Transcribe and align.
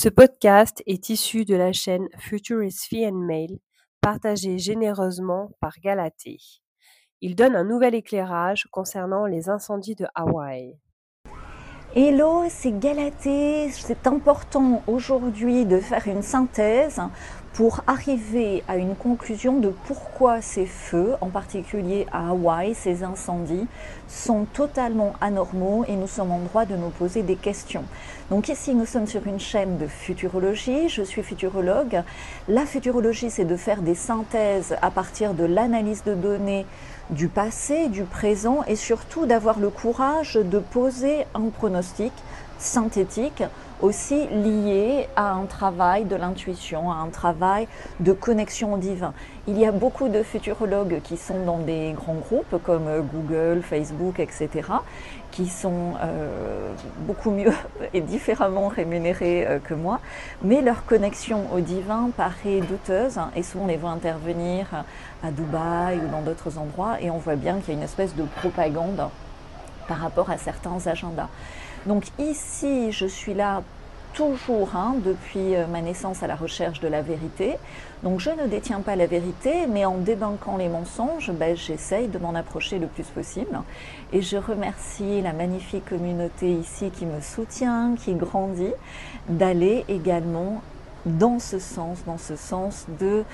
Ce 0.00 0.08
podcast 0.08 0.80
est 0.86 1.08
issu 1.08 1.44
de 1.44 1.56
la 1.56 1.72
chaîne 1.72 2.06
Futurist 2.18 2.84
Fee 2.84 3.04
and 3.04 3.26
Mail, 3.26 3.58
partagée 4.00 4.56
généreusement 4.56 5.50
par 5.60 5.72
Galatée. 5.82 6.38
Il 7.20 7.34
donne 7.34 7.56
un 7.56 7.64
nouvel 7.64 7.96
éclairage 7.96 8.68
concernant 8.70 9.26
les 9.26 9.48
incendies 9.48 9.96
de 9.96 10.06
Hawaï. 10.14 10.78
Hello, 11.96 12.44
c'est 12.48 12.78
Galatée. 12.78 13.70
C'est 13.70 14.06
important 14.06 14.84
aujourd'hui 14.86 15.64
de 15.64 15.80
faire 15.80 16.06
une 16.06 16.22
synthèse 16.22 17.00
pour 17.52 17.80
arriver 17.86 18.62
à 18.68 18.76
une 18.76 18.94
conclusion 18.94 19.58
de 19.58 19.72
pourquoi 19.86 20.40
ces 20.40 20.66
feux, 20.66 21.14
en 21.20 21.28
particulier 21.28 22.06
à 22.12 22.30
Hawaï, 22.30 22.74
ces 22.74 23.02
incendies, 23.02 23.66
sont 24.06 24.44
totalement 24.52 25.14
anormaux 25.20 25.84
et 25.88 25.96
nous 25.96 26.06
sommes 26.06 26.30
en 26.30 26.38
droit 26.38 26.64
de 26.64 26.76
nous 26.76 26.90
poser 26.90 27.22
des 27.22 27.36
questions. 27.36 27.84
Donc 28.30 28.48
ici, 28.48 28.74
nous 28.74 28.86
sommes 28.86 29.06
sur 29.06 29.26
une 29.26 29.40
chaîne 29.40 29.78
de 29.78 29.86
futurologie. 29.86 30.88
Je 30.88 31.02
suis 31.02 31.22
futurologue. 31.22 32.02
La 32.48 32.66
futurologie, 32.66 33.30
c'est 33.30 33.44
de 33.44 33.56
faire 33.56 33.82
des 33.82 33.94
synthèses 33.94 34.76
à 34.82 34.90
partir 34.90 35.34
de 35.34 35.44
l'analyse 35.44 36.04
de 36.04 36.14
données 36.14 36.66
du 37.10 37.28
passé, 37.28 37.88
du 37.88 38.04
présent 38.04 38.62
et 38.68 38.76
surtout 38.76 39.26
d'avoir 39.26 39.58
le 39.58 39.70
courage 39.70 40.34
de 40.34 40.58
poser 40.58 41.24
un 41.34 41.48
pronostic 41.48 42.12
synthétique 42.58 43.42
aussi 43.80 44.26
lié 44.28 45.08
à 45.16 45.32
un 45.32 45.46
travail 45.46 46.04
de 46.04 46.16
l'intuition, 46.16 46.90
à 46.90 46.96
un 46.96 47.08
travail 47.08 47.68
de 48.00 48.12
connexion 48.12 48.74
au 48.74 48.78
divin. 48.78 49.12
Il 49.46 49.58
y 49.58 49.64
a 49.64 49.72
beaucoup 49.72 50.08
de 50.08 50.22
futurologues 50.22 51.00
qui 51.02 51.16
sont 51.16 51.44
dans 51.44 51.58
des 51.58 51.92
grands 51.92 52.14
groupes 52.14 52.62
comme 52.64 52.88
Google, 53.12 53.62
Facebook, 53.62 54.20
etc., 54.20 54.68
qui 55.30 55.46
sont 55.46 55.94
euh, 56.02 56.72
beaucoup 57.00 57.30
mieux 57.30 57.52
et 57.94 58.00
différemment 58.00 58.68
rémunérés 58.68 59.46
euh, 59.46 59.58
que 59.58 59.74
moi, 59.74 60.00
mais 60.42 60.62
leur 60.62 60.84
connexion 60.84 61.46
au 61.54 61.60
divin 61.60 62.10
paraît 62.16 62.60
douteuse 62.60 63.18
et 63.36 63.42
souvent 63.42 63.64
on 63.64 63.66
les 63.66 63.76
voit 63.76 63.90
intervenir 63.90 64.66
à 65.22 65.30
Dubaï 65.30 65.98
ou 65.98 66.08
dans 66.08 66.22
d'autres 66.22 66.58
endroits 66.58 67.00
et 67.00 67.10
on 67.10 67.18
voit 67.18 67.36
bien 67.36 67.58
qu'il 67.58 67.68
y 67.68 67.70
a 67.72 67.74
une 67.74 67.84
espèce 67.84 68.14
de 68.14 68.22
propagande 68.22 69.02
par 69.88 69.98
rapport 69.98 70.30
à 70.30 70.38
certains 70.38 70.86
agendas. 70.86 71.28
Donc 71.86 72.04
ici, 72.18 72.92
je 72.92 73.06
suis 73.06 73.34
là 73.34 73.62
toujours 74.14 74.74
hein, 74.74 74.94
depuis 75.04 75.54
euh, 75.54 75.66
ma 75.66 75.80
naissance 75.80 76.22
à 76.22 76.26
la 76.26 76.36
recherche 76.36 76.80
de 76.80 76.88
la 76.88 77.02
vérité. 77.02 77.56
Donc 78.02 78.20
je 78.20 78.30
ne 78.30 78.46
détiens 78.46 78.80
pas 78.80 78.96
la 78.96 79.06
vérité, 79.06 79.66
mais 79.68 79.84
en 79.84 79.98
débanquant 79.98 80.56
les 80.56 80.68
mensonges, 80.68 81.30
ben, 81.32 81.56
j'essaye 81.56 82.08
de 82.08 82.18
m'en 82.18 82.34
approcher 82.34 82.78
le 82.78 82.86
plus 82.86 83.04
possible. 83.04 83.60
Et 84.12 84.22
je 84.22 84.36
remercie 84.36 85.20
la 85.20 85.32
magnifique 85.32 85.88
communauté 85.88 86.52
ici 86.52 86.90
qui 86.90 87.06
me 87.06 87.20
soutient, 87.20 87.94
qui 87.96 88.14
grandit, 88.14 88.72
d'aller 89.28 89.84
également 89.88 90.62
dans 91.06 91.38
ce 91.38 91.58
sens, 91.58 92.04
dans 92.06 92.18
ce 92.18 92.36
sens 92.36 92.86
de 93.00 93.24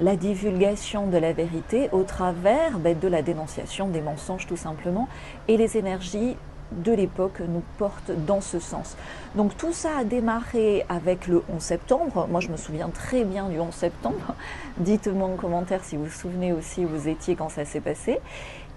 la 0.00 0.16
divulgation 0.16 1.06
de 1.06 1.18
la 1.18 1.32
vérité 1.32 1.88
au 1.92 2.02
travers 2.02 2.78
ben, 2.78 2.98
de 2.98 3.08
la 3.08 3.22
dénonciation 3.22 3.88
des 3.88 4.00
mensonges 4.00 4.46
tout 4.46 4.56
simplement 4.56 5.08
et 5.46 5.56
les 5.56 5.76
énergies 5.76 6.36
de 6.72 6.92
l'époque 6.92 7.40
nous 7.40 7.62
portent 7.78 8.10
dans 8.26 8.40
ce 8.40 8.58
sens. 8.58 8.96
Donc 9.34 9.56
tout 9.56 9.72
ça 9.72 9.98
a 9.98 10.04
démarré 10.04 10.84
avec 10.88 11.26
le 11.26 11.42
11 11.52 11.60
septembre. 11.60 12.26
Moi 12.30 12.40
je 12.40 12.48
me 12.48 12.56
souviens 12.56 12.88
très 12.88 13.24
bien 13.24 13.48
du 13.48 13.58
11 13.58 13.72
septembre. 13.72 14.34
Dites-moi 14.78 15.28
en 15.28 15.36
commentaire 15.36 15.84
si 15.84 15.96
vous 15.96 16.04
vous 16.04 16.10
souvenez 16.10 16.52
aussi 16.52 16.84
où 16.84 16.88
vous 16.88 17.08
étiez 17.08 17.36
quand 17.36 17.48
ça 17.48 17.64
s'est 17.64 17.80
passé. 17.80 18.20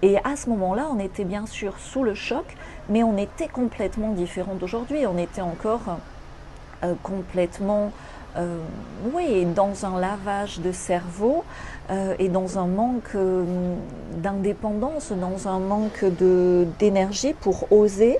Et 0.02 0.18
à 0.18 0.36
ce 0.36 0.50
moment-là, 0.50 0.88
on 0.92 0.98
était 0.98 1.24
bien 1.24 1.46
sûr 1.46 1.78
sous 1.78 2.02
le 2.02 2.14
choc, 2.14 2.44
mais 2.90 3.02
on 3.02 3.16
était 3.16 3.48
complètement 3.48 4.10
différent 4.10 4.54
d'aujourd'hui. 4.54 5.06
On 5.06 5.16
était 5.16 5.40
encore 5.40 5.98
euh, 6.82 6.94
complètement 7.02 7.90
euh, 8.36 8.58
oui, 9.12 9.44
dans 9.44 9.86
un 9.86 10.00
lavage 10.00 10.60
de 10.60 10.72
cerveau 10.72 11.44
euh, 11.90 12.14
et 12.18 12.28
dans 12.28 12.58
un 12.58 12.66
manque 12.66 13.14
euh, 13.14 13.44
d'indépendance, 14.16 15.12
dans 15.12 15.46
un 15.48 15.60
manque 15.60 16.04
d'énergie 16.78 17.34
pour 17.34 17.70
oser 17.72 18.18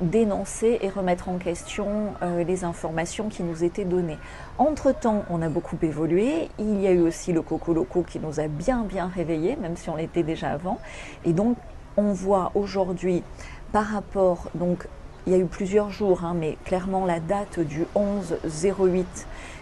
dénoncer 0.00 0.78
et 0.80 0.88
remettre 0.88 1.28
en 1.28 1.36
question 1.36 2.14
les 2.44 2.64
informations 2.64 3.28
qui 3.28 3.44
nous 3.44 3.62
étaient 3.62 3.84
données. 3.84 4.18
Entre-temps, 4.58 5.22
on 5.30 5.42
a 5.42 5.48
beaucoup 5.48 5.76
évolué. 5.80 6.48
Il 6.58 6.80
y 6.80 6.88
a 6.88 6.90
eu 6.90 7.02
aussi 7.02 7.32
le 7.32 7.40
Coco 7.40 7.72
Loco 7.72 8.02
qui 8.02 8.18
nous 8.18 8.40
a 8.40 8.48
bien 8.48 8.82
bien 8.82 9.08
réveillés, 9.14 9.54
même 9.54 9.76
si 9.76 9.90
on 9.90 9.94
l'était 9.94 10.24
déjà 10.24 10.50
avant. 10.50 10.80
Et 11.24 11.32
donc, 11.32 11.56
on 11.96 12.12
voit 12.12 12.50
aujourd'hui, 12.56 13.22
par 13.70 13.84
rapport 13.84 14.50
donc 14.54 14.88
il 15.26 15.32
y 15.32 15.36
a 15.36 15.38
eu 15.38 15.46
plusieurs 15.46 15.90
jours, 15.90 16.24
hein, 16.24 16.34
mais 16.38 16.56
clairement 16.64 17.06
la 17.06 17.20
date 17.20 17.60
du 17.60 17.86
11-08 17.94 19.04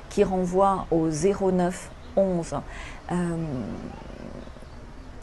qui 0.09 0.25
renvoie 0.25 0.87
au 0.91 1.09
09-11 1.09 1.72
euh, 3.12 3.16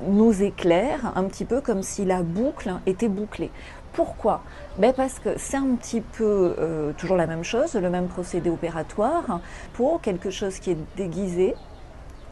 nous 0.05 0.43
éclaire 0.43 1.11
un 1.15 1.23
petit 1.23 1.45
peu 1.45 1.59
comme 1.59 1.81
si 1.81 2.05
la 2.05 2.21
boucle 2.21 2.73
était 2.85 3.07
bouclée. 3.07 3.51
Pourquoi? 3.93 4.43
Ben 4.77 4.93
Parce 4.93 5.17
que 5.17 5.29
c'est 5.37 5.57
un 5.57 5.75
petit 5.75 6.01
peu 6.01 6.55
euh, 6.59 6.93
toujours 6.93 7.17
la 7.17 7.25
même 7.25 7.43
chose, 7.43 7.73
le 7.73 7.89
même 7.89 8.07
procédé 8.07 8.51
opératoire 8.51 9.41
pour 9.73 10.01
quelque 10.01 10.29
chose 10.29 10.59
qui 10.59 10.71
est 10.71 10.77
déguisé, 10.95 11.55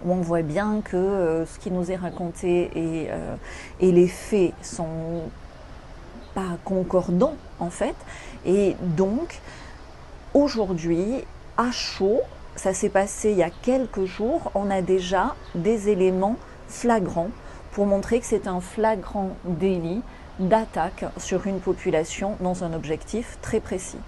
on 0.06 0.18
voit 0.18 0.44
bien 0.44 0.82
que 0.84 0.96
euh, 0.96 1.46
ce 1.48 1.58
qui 1.58 1.72
nous 1.72 1.92
est 1.92 1.96
raconté 1.96 2.70
et 3.80 3.92
les 3.92 4.08
faits 4.08 4.54
sont 4.62 5.24
pas 6.35 6.57
concordants 6.63 7.35
en 7.59 7.72
fait. 7.72 7.96
Et 8.46 8.75
donc, 8.81 9.41
aujourd'hui, 10.35 11.23
à 11.57 11.72
chaud, 11.72 12.22
ça 12.56 12.73
s'est 12.73 12.90
passé 12.90 13.31
il 13.31 13.38
y 13.38 13.44
a 13.44 13.50
quelques 13.50 14.06
jours, 14.06 14.51
on 14.53 14.69
a 14.69 14.81
déjà 14.81 15.35
des 15.56 15.90
éléments 15.90 16.35
flagrants 16.68 17.29
pour 17.72 17.85
montrer 17.85 18.19
que 18.19 18.25
c'est 18.25 18.47
un 18.47 18.62
flagrant 18.62 19.31
délit 19.46 20.01
d'attaque 20.40 21.06
sur 21.18 21.47
une 21.47 21.59
population 21.59 22.38
dans 22.41 22.63
un 22.63 22.73
objectif 22.73 23.38
très 23.41 23.59
précis. 23.59 24.00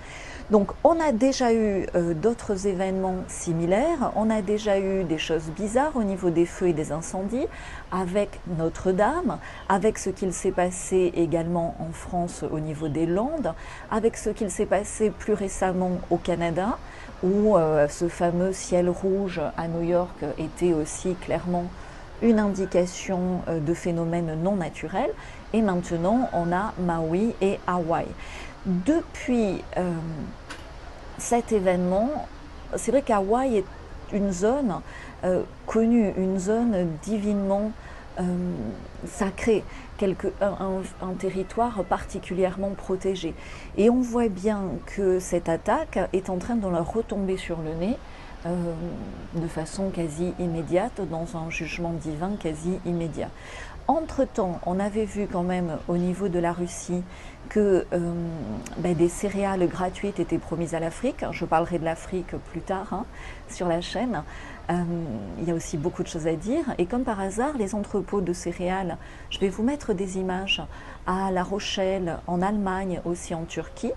Donc 0.50 0.72
on 0.85 0.97
a 1.02 1.12
déjà 1.12 1.53
eu 1.53 1.88
euh, 1.94 2.13
d'autres 2.13 2.68
événements 2.68 3.18
similaires, 3.28 4.13
on 4.16 4.30
a 4.30 4.41
déjà 4.41 4.80
eu 4.80 5.03
des 5.03 5.18
choses 5.18 5.50
bizarres 5.50 5.97
au 5.97 6.03
niveau 6.03 6.30
des 6.30 6.46
feux 6.46 6.69
et 6.69 6.74
des 6.74 6.94
incendies 6.94 7.47
avec 7.91 8.40
Notre-Dame, 8.57 9.40
avec 9.68 9.97
ce 9.97 10.09
qu'il 10.09 10.31
s'est 10.31 10.53
passé 10.53 11.12
également 11.16 11.75
en 11.80 11.91
France 11.91 12.46
au 12.50 12.62
niveau 12.62 12.88
des 12.88 13.06
Landes, 13.06 13.53
avec 13.91 14.16
ce 14.16 14.30
qu'il 14.30 14.50
s'est 14.50 14.66
passé 14.66 15.09
plus 15.09 15.34
récemment 15.34 15.97
au 16.09 16.16
Canada, 16.16 16.78
où 17.24 17.57
euh, 17.57 17.90
ce 17.90 18.07
fameux 18.07 18.53
ciel 18.53 18.90
rouge 18.90 19.41
à 19.57 19.68
New 19.68 19.84
York 19.84 20.24
était 20.38 20.72
aussi 20.72 21.16
clairement 21.16 21.66
une 22.22 22.40
indication 22.40 23.41
euh, 23.50 23.59
de 23.59 23.74
phénomènes 23.74 24.41
non 24.41 24.56
naturels. 24.56 25.12
Et 25.53 25.62
maintenant, 25.62 26.30
on 26.34 26.52
a 26.52 26.74
Maui 26.80 27.34
et 27.41 27.59
Hawaï. 27.68 28.06
Depuis 28.67 29.63
euh, 29.78 29.94
cet 31.17 31.53
événement, 31.53 32.28
c'est 32.75 32.91
vrai 32.91 33.01
qu'Hawaï 33.01 33.59
est 33.59 33.66
une 34.11 34.33
zone 34.33 34.81
euh, 35.23 35.44
connue, 35.66 36.13
une 36.17 36.38
zone 36.38 36.89
divinement 37.01 37.72
euh, 38.19 38.23
sacrée, 39.06 39.63
quelque, 39.97 40.33
un, 40.41 41.13
territoire 41.17 41.81
particulièrement 41.85 42.72
protégé. 42.72 43.33
Et 43.77 43.89
on 43.89 44.01
voit 44.01 44.27
bien 44.27 44.63
que 44.85 45.19
cette 45.19 45.47
attaque 45.47 45.97
est 46.11 46.29
en 46.29 46.38
train 46.38 46.56
de 46.56 46.67
leur 46.67 46.91
retomber 46.91 47.38
sur 47.38 47.59
le 47.61 47.73
nez 47.73 47.97
de 48.45 49.47
façon 49.47 49.89
quasi 49.89 50.33
immédiate, 50.39 51.01
dans 51.09 51.35
un 51.35 51.50
jugement 51.50 51.91
divin 51.91 52.31
quasi 52.39 52.79
immédiat. 52.85 53.29
Entre-temps, 53.88 54.60
on 54.66 54.81
avait 54.81 55.06
vu 55.06 55.30
quand 55.31 55.44
même 55.44 55.78
au 55.88 55.95
niveau 55.95 56.28
de 56.28 56.39
la 56.39 56.51
Russie 56.51 57.04
que 57.48 57.86
euh, 57.94 58.12
ben, 58.80 58.94
des 58.94 59.07
céréales 59.07 59.66
gratuites 59.69 60.19
étaient 60.19 60.38
promises 60.38 60.75
à 60.75 60.81
l'Afrique. 60.81 61.24
Je 61.31 61.45
parlerai 61.45 61.80
de 61.80 61.86
l'Afrique 61.86 62.36
plus 62.51 62.60
tard 62.60 62.88
hein, 62.92 63.06
sur 63.48 63.69
la 63.69 63.80
chaîne. 63.80 64.24
Euh, 64.69 64.84
il 65.39 65.48
y 65.48 65.51
a 65.51 65.54
aussi 65.54 65.78
beaucoup 65.78 66.04
de 66.04 66.10
choses 66.10 66.28
à 66.28 66.36
dire. 66.36 66.66
Et 66.78 66.86
comme 66.86 67.04
par 67.04 67.22
hasard, 67.22 67.57
les 67.57 67.75
entrepôts 67.75 68.19
de 68.19 68.34
céréales, 68.34 68.98
je 69.30 69.39
vais 69.39 69.48
vous 69.48 69.63
mettre 69.63 69.94
des 69.94 70.18
images 70.18 70.62
à 71.06 71.31
La 71.31 71.44
Rochelle, 71.44 72.18
en 72.28 72.42
Allemagne, 72.42 73.00
aussi 73.06 73.33
en 73.33 73.45
Turquie, 73.45 73.94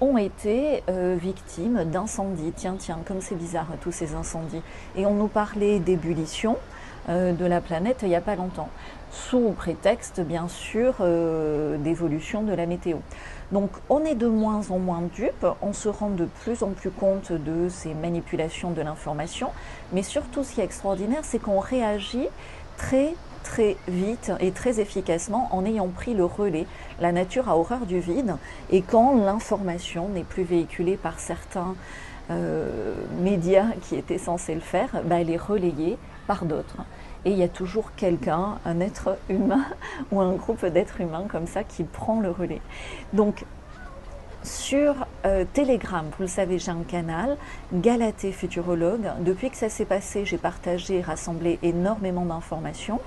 ont 0.00 0.16
été 0.16 0.82
euh, 0.88 1.16
victimes 1.16 1.84
d'incendies. 1.84 2.52
Tiens, 2.56 2.74
tiens, 2.76 2.98
comme 3.04 3.20
c'est 3.20 3.36
bizarre 3.36 3.68
tous 3.80 3.92
ces 3.92 4.16
incendies. 4.16 4.62
Et 4.96 5.06
on 5.06 5.14
nous 5.14 5.28
parlait 5.28 5.78
d'ébullition 5.78 6.56
de 7.08 7.46
la 7.46 7.60
planète 7.62 8.00
il 8.02 8.08
n'y 8.08 8.14
a 8.14 8.20
pas 8.20 8.36
longtemps 8.36 8.68
sous 9.10 9.50
prétexte 9.50 10.20
bien 10.20 10.48
sûr 10.48 10.96
euh, 11.00 11.76
d'évolution 11.78 12.42
de 12.42 12.52
la 12.52 12.66
météo. 12.66 12.98
Donc 13.52 13.70
on 13.88 14.04
est 14.04 14.14
de 14.14 14.28
moins 14.28 14.70
en 14.70 14.78
moins 14.78 15.02
dupe, 15.14 15.46
on 15.60 15.72
se 15.72 15.88
rend 15.88 16.10
de 16.10 16.26
plus 16.42 16.62
en 16.62 16.70
plus 16.70 16.90
compte 16.90 17.32
de 17.32 17.68
ces 17.68 17.94
manipulations 17.94 18.70
de 18.70 18.80
l'information, 18.80 19.50
mais 19.92 20.02
surtout 20.02 20.44
ce 20.44 20.54
qui 20.54 20.60
est 20.60 20.64
extraordinaire, 20.64 21.20
c'est 21.22 21.40
qu'on 21.40 21.58
réagit 21.58 22.28
très 22.76 23.14
très 23.42 23.76
vite 23.88 24.30
et 24.38 24.52
très 24.52 24.80
efficacement 24.80 25.48
en 25.50 25.64
ayant 25.64 25.88
pris 25.88 26.14
le 26.14 26.24
relais. 26.24 26.66
La 27.00 27.10
nature 27.10 27.48
a 27.48 27.56
horreur 27.56 27.86
du 27.86 27.98
vide 27.98 28.36
et 28.70 28.82
quand 28.82 29.16
l'information 29.16 30.08
n'est 30.08 30.24
plus 30.24 30.44
véhiculée 30.44 30.96
par 30.96 31.18
certains 31.18 31.74
média 33.18 33.66
qui 33.82 33.96
était 33.96 34.18
censé 34.18 34.54
le 34.54 34.60
faire, 34.60 34.88
bah, 35.04 35.20
elle 35.20 35.30
est 35.30 35.36
relayée 35.36 35.98
par 36.28 36.44
d'autres. 36.44 36.76
Et 37.24 37.32
il 37.32 37.38
y 37.38 37.42
a 37.42 37.48
toujours 37.48 37.92
quelqu'un, 37.96 38.58
un 38.64 38.80
être 38.80 39.18
humain 39.28 39.64
ou 40.12 40.20
un 40.20 40.32
groupe 40.32 40.64
d'êtres 40.64 41.00
humains 41.00 41.24
comme 41.28 41.46
ça 41.46 41.64
qui 41.64 41.84
prend 41.84 42.20
le 42.20 42.30
relais. 42.30 42.62
Sur 44.42 45.06
euh, 45.26 45.44
Telegram, 45.52 46.06
vous 46.16 46.22
le 46.22 46.28
savez, 46.28 46.58
j'ai 46.58 46.70
un 46.70 46.82
canal, 46.82 47.36
Galatée 47.72 48.32
Futurologue. 48.32 49.10
Depuis 49.20 49.50
que 49.50 49.56
ça 49.56 49.68
s'est 49.68 49.84
passé, 49.84 50.24
j'ai 50.24 50.38
partagé, 50.38 51.02
rassemblé 51.02 51.58
énormément 51.62 52.24
d'informations. 52.24 53.00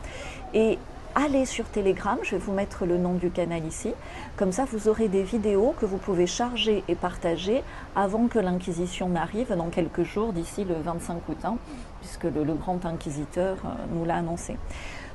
Et 0.53 0.77
allez 1.15 1.45
sur 1.45 1.65
Telegram, 1.65 2.17
je 2.21 2.31
vais 2.31 2.37
vous 2.37 2.53
mettre 2.53 2.85
le 2.85 2.97
nom 2.97 3.13
du 3.13 3.31
canal 3.31 3.65
ici. 3.65 3.93
Comme 4.35 4.51
ça, 4.51 4.65
vous 4.65 4.87
aurez 4.87 5.07
des 5.07 5.23
vidéos 5.23 5.73
que 5.79 5.85
vous 5.85 5.97
pouvez 5.97 6.27
charger 6.27 6.83
et 6.87 6.95
partager 6.95 7.63
avant 7.95 8.27
que 8.27 8.39
l'Inquisition 8.39 9.09
n'arrive 9.09 9.55
dans 9.55 9.69
quelques 9.69 10.03
jours, 10.03 10.33
d'ici 10.33 10.63
le 10.65 10.75
25 10.75 11.17
août, 11.29 11.37
hein, 11.43 11.57
puisque 12.01 12.25
le, 12.25 12.53
grand 12.53 12.85
inquisiteur 12.85 13.57
euh, 13.65 13.69
nous 13.91 14.05
l'a 14.05 14.17
annoncé. 14.17 14.57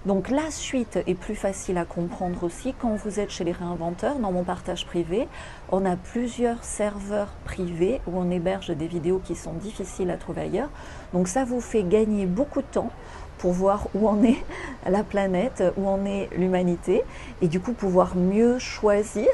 Donc 0.09 0.31
la 0.31 0.51
suite 0.51 0.99
est 1.07 1.15
plus 1.15 1.35
facile 1.35 1.77
à 1.77 1.85
comprendre 1.85 2.43
aussi 2.43 2.73
quand 2.79 2.95
vous 2.95 3.21
êtes 3.21 3.29
chez 3.29 3.45
les 3.45 3.53
réinventeurs. 3.53 4.19
Dans 4.19 4.33
mon 4.33 4.43
partage 4.43 4.87
privé, 4.87 5.29
on 5.71 5.85
a 5.85 5.97
plusieurs 5.97 6.65
serveurs 6.65 7.29
privés 7.45 8.01
où 8.07 8.13
on 8.17 8.31
héberge 8.31 8.71
des 8.71 8.87
vidéos 8.87 9.21
qui 9.23 9.35
sont 9.35 9.53
difficiles 9.53 10.09
à 10.09 10.17
trouver 10.17 10.41
ailleurs. 10.41 10.71
Donc 11.13 11.29
ça 11.29 11.45
vous 11.45 11.61
fait 11.61 11.83
gagner 11.83 12.25
beaucoup 12.25 12.63
de 12.63 12.67
temps 12.73 12.91
pour 13.37 13.53
voir 13.53 13.87
où 13.95 14.09
en 14.09 14.23
est 14.23 14.43
la 14.89 15.03
planète, 15.03 15.63
où 15.77 15.87
en 15.87 16.03
est 16.07 16.31
l'humanité, 16.35 17.03
et 17.43 17.49
du 17.49 17.61
coup 17.61 17.75
pouvoir 17.75 18.17
mieux 18.17 18.59
choisir 18.59 19.29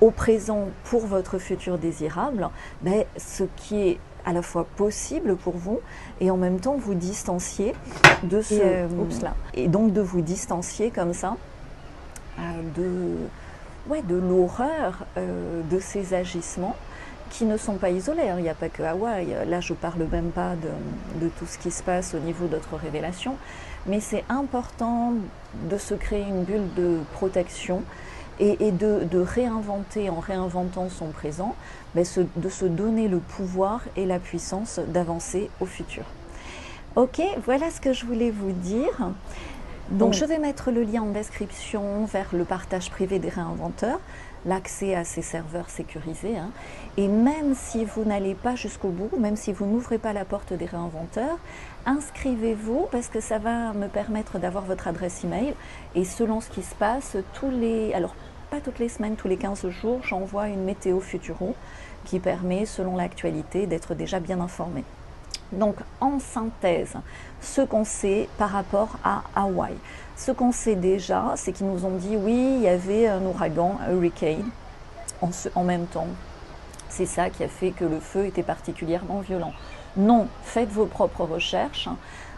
au 0.00 0.10
présent 0.10 0.68
pour 0.84 1.06
votre 1.06 1.36
futur 1.36 1.76
désirable 1.76 2.48
ben, 2.80 3.04
ce 3.18 3.44
qui 3.56 3.88
est 3.88 3.98
à 4.24 4.32
la 4.32 4.42
fois 4.42 4.66
possible 4.76 5.36
pour 5.36 5.56
vous 5.56 5.80
et 6.20 6.30
en 6.30 6.36
même 6.36 6.60
temps 6.60 6.76
vous 6.76 6.94
distancier 6.94 7.74
de 8.22 8.40
ce. 8.40 8.54
Euh. 8.60 8.88
Et 9.54 9.68
donc 9.68 9.92
de 9.92 10.00
vous 10.00 10.20
distancier 10.20 10.90
comme 10.90 11.12
ça 11.12 11.36
euh, 12.38 12.42
de, 12.76 13.16
ouais, 13.88 14.02
de 14.02 14.16
l'horreur 14.16 15.04
euh, 15.16 15.62
de 15.70 15.78
ces 15.78 16.14
agissements 16.14 16.76
qui 17.30 17.44
ne 17.44 17.56
sont 17.56 17.74
pas 17.74 17.90
isolés. 17.90 18.28
Hein. 18.28 18.36
Il 18.38 18.42
n'y 18.42 18.48
a 18.48 18.54
pas 18.54 18.68
que 18.68 18.82
Hawaï. 18.82 19.34
Là, 19.46 19.60
je 19.60 19.72
ne 19.72 19.78
parle 19.78 20.06
même 20.10 20.30
pas 20.30 20.52
de, 20.54 21.24
de, 21.24 21.30
tout 21.30 21.46
ce 21.46 21.58
qui 21.58 21.70
se 21.70 21.82
passe 21.82 22.14
au 22.14 22.18
niveau 22.18 22.46
d'autres 22.46 22.76
révélations. 22.76 23.36
Mais 23.86 24.00
c'est 24.00 24.24
important 24.28 25.14
de 25.68 25.76
se 25.78 25.94
créer 25.94 26.22
une 26.22 26.44
bulle 26.44 26.72
de 26.76 26.98
protection 27.12 27.82
et, 28.40 28.72
de, 28.72 29.18
réinventer 29.20 30.10
en 30.10 30.20
réinventant 30.20 30.88
son 30.88 31.08
présent, 31.08 31.54
mais 31.94 32.04
de 32.36 32.48
se 32.48 32.64
donner 32.64 33.08
le 33.08 33.18
pouvoir 33.18 33.82
et 33.96 34.06
la 34.06 34.18
puissance 34.18 34.80
d'avancer 34.88 35.50
au 35.60 35.66
futur. 35.66 36.04
Ok, 36.96 37.20
voilà 37.44 37.70
ce 37.70 37.80
que 37.80 37.92
je 37.92 38.06
voulais 38.06 38.30
vous 38.30 38.52
dire. 38.52 39.10
Donc, 39.90 40.14
je 40.14 40.24
vais 40.24 40.38
mettre 40.38 40.70
le 40.70 40.82
lien 40.82 41.02
en 41.02 41.10
description 41.10 42.06
vers 42.06 42.28
le 42.32 42.44
partage 42.44 42.90
privé 42.90 43.18
des 43.18 43.28
réinventeurs, 43.28 44.00
l'accès 44.46 44.94
à 44.94 45.04
ces 45.04 45.20
serveurs 45.20 45.68
sécurisés. 45.68 46.38
Hein. 46.38 46.50
Et 46.96 47.06
même 47.06 47.54
si 47.54 47.84
vous 47.84 48.04
n'allez 48.04 48.34
pas 48.34 48.54
jusqu'au 48.54 48.88
bout, 48.88 49.10
même 49.18 49.36
si 49.36 49.52
vous 49.52 49.66
n'ouvrez 49.66 49.98
pas 49.98 50.12
la 50.12 50.24
porte 50.24 50.54
des 50.54 50.64
réinventeurs, 50.64 51.38
inscrivez-vous 51.84 52.86
parce 52.92 53.08
que 53.08 53.20
ça 53.20 53.38
va 53.38 53.72
me 53.74 53.88
permettre 53.88 54.38
d'avoir 54.38 54.64
votre 54.64 54.88
adresse 54.88 55.22
email. 55.24 55.54
Et 55.94 56.04
selon 56.04 56.40
ce 56.40 56.48
qui 56.48 56.62
se 56.62 56.74
passe, 56.74 57.16
tous 57.34 57.50
les. 57.50 57.92
Alors, 57.92 58.14
toutes 58.60 58.78
les 58.78 58.88
semaines, 58.88 59.16
tous 59.16 59.28
les 59.28 59.36
15 59.36 59.68
jours, 59.68 60.00
j'envoie 60.02 60.48
une 60.48 60.64
météo 60.64 61.00
futuro 61.00 61.54
qui 62.04 62.18
permet, 62.18 62.66
selon 62.66 62.96
l'actualité, 62.96 63.66
d'être 63.66 63.94
déjà 63.94 64.20
bien 64.20 64.40
informé. 64.40 64.84
Donc, 65.52 65.76
en 66.00 66.18
synthèse, 66.18 66.94
ce 67.40 67.60
qu'on 67.60 67.84
sait 67.84 68.28
par 68.38 68.50
rapport 68.50 68.96
à 69.04 69.22
Hawaï. 69.34 69.74
Ce 70.16 70.30
qu'on 70.30 70.52
sait 70.52 70.76
déjà, 70.76 71.32
c'est 71.36 71.52
qu'ils 71.52 71.66
nous 71.66 71.84
ont 71.84 71.96
dit 71.96 72.16
oui, 72.16 72.56
il 72.56 72.62
y 72.62 72.68
avait 72.68 73.08
un 73.08 73.24
ouragan, 73.24 73.78
un 73.86 73.92
hurricane, 73.92 74.50
en, 75.22 75.30
en 75.54 75.64
même 75.64 75.86
temps. 75.86 76.08
C'est 76.88 77.06
ça 77.06 77.30
qui 77.30 77.42
a 77.42 77.48
fait 77.48 77.70
que 77.70 77.84
le 77.84 78.00
feu 78.00 78.26
était 78.26 78.42
particulièrement 78.42 79.20
violent. 79.20 79.52
Non, 79.96 80.28
faites 80.42 80.70
vos 80.70 80.86
propres 80.86 81.24
recherches. 81.24 81.88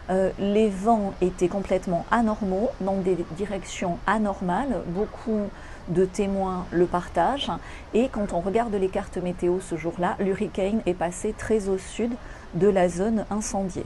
Euh, 0.09 0.31
les 0.39 0.69
vents 0.69 1.13
étaient 1.21 1.49
complètement 1.49 2.05
anormaux, 2.11 2.69
dans 2.79 2.97
des 2.97 3.17
directions 3.31 3.97
anormales. 4.07 4.81
Beaucoup 4.87 5.49
de 5.89 6.05
témoins 6.05 6.65
le 6.71 6.85
partagent. 6.85 7.51
Et 7.93 8.09
quand 8.09 8.33
on 8.33 8.39
regarde 8.39 8.73
les 8.73 8.89
cartes 8.89 9.17
météo 9.17 9.59
ce 9.59 9.75
jour-là, 9.75 10.15
l'hurricane 10.19 10.81
est 10.85 10.93
passé 10.93 11.33
très 11.37 11.69
au 11.69 11.77
sud 11.77 12.11
de 12.53 12.67
la 12.67 12.89
zone 12.89 13.25
incendiée. 13.29 13.85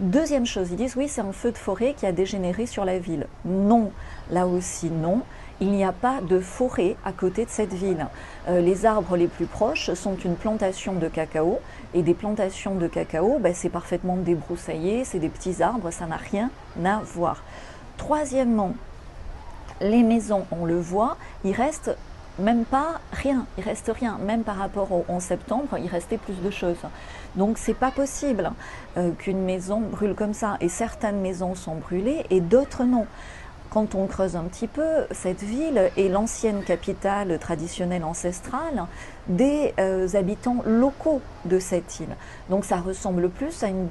Deuxième 0.00 0.46
chose, 0.46 0.68
ils 0.70 0.76
disent 0.76 0.96
oui, 0.96 1.08
c'est 1.08 1.20
un 1.20 1.32
feu 1.32 1.52
de 1.52 1.58
forêt 1.58 1.94
qui 1.94 2.06
a 2.06 2.12
dégénéré 2.12 2.66
sur 2.66 2.84
la 2.84 2.98
ville. 2.98 3.26
Non, 3.44 3.92
là 4.30 4.46
aussi 4.46 4.90
non 4.90 5.22
il 5.60 5.72
n'y 5.72 5.84
a 5.84 5.92
pas 5.92 6.20
de 6.22 6.40
forêt 6.40 6.96
à 7.04 7.12
côté 7.12 7.44
de 7.44 7.50
cette 7.50 7.74
ville. 7.74 8.06
Euh, 8.48 8.60
les 8.60 8.86
arbres 8.86 9.16
les 9.16 9.28
plus 9.28 9.46
proches 9.46 9.92
sont 9.92 10.16
une 10.16 10.36
plantation 10.36 10.94
de 10.94 11.08
cacao, 11.08 11.60
et 11.92 12.02
des 12.02 12.14
plantations 12.14 12.74
de 12.76 12.86
cacao, 12.86 13.38
ben, 13.38 13.52
c'est 13.54 13.68
parfaitement 13.68 14.16
débroussaillé, 14.16 15.04
c'est 15.04 15.18
des 15.18 15.28
petits 15.28 15.62
arbres, 15.62 15.90
ça 15.90 16.06
n'a 16.06 16.16
rien 16.16 16.50
à 16.84 17.00
voir. 17.04 17.42
Troisièmement, 17.96 18.74
les 19.80 20.02
maisons, 20.02 20.46
on 20.50 20.64
le 20.64 20.78
voit, 20.78 21.16
il 21.44 21.52
reste 21.52 21.96
même 22.38 22.64
pas 22.64 23.00
rien, 23.12 23.46
il 23.58 23.64
reste 23.64 23.90
rien, 23.94 24.18
même 24.18 24.42
par 24.42 24.56
rapport 24.56 24.92
au 24.92 25.04
11 25.08 25.22
septembre, 25.22 25.76
il 25.78 25.88
restait 25.88 26.18
plus 26.18 26.40
de 26.42 26.50
choses. 26.50 26.78
Donc 27.36 27.58
c'est 27.58 27.74
pas 27.74 27.90
possible 27.90 28.50
euh, 28.96 29.10
qu'une 29.12 29.42
maison 29.42 29.80
brûle 29.80 30.14
comme 30.14 30.34
ça. 30.34 30.56
Et 30.60 30.68
certaines 30.68 31.20
maisons 31.20 31.54
sont 31.54 31.76
brûlées 31.76 32.24
et 32.30 32.40
d'autres 32.40 32.84
non. 32.84 33.06
Quand 33.70 33.94
on 33.94 34.08
creuse 34.08 34.34
un 34.34 34.44
petit 34.44 34.66
peu, 34.66 35.06
cette 35.12 35.42
ville 35.42 35.90
est 35.96 36.08
l'ancienne 36.08 36.64
capitale 36.64 37.38
traditionnelle 37.38 38.02
ancestrale 38.02 38.86
des 39.30 39.72
euh, 39.78 40.08
habitants 40.14 40.62
locaux 40.66 41.22
de 41.44 41.58
cette 41.58 42.00
île. 42.00 42.16
Donc 42.50 42.64
ça 42.64 42.78
ressemble 42.78 43.30
plus 43.30 43.62
à 43.62 43.68
une 43.68 43.88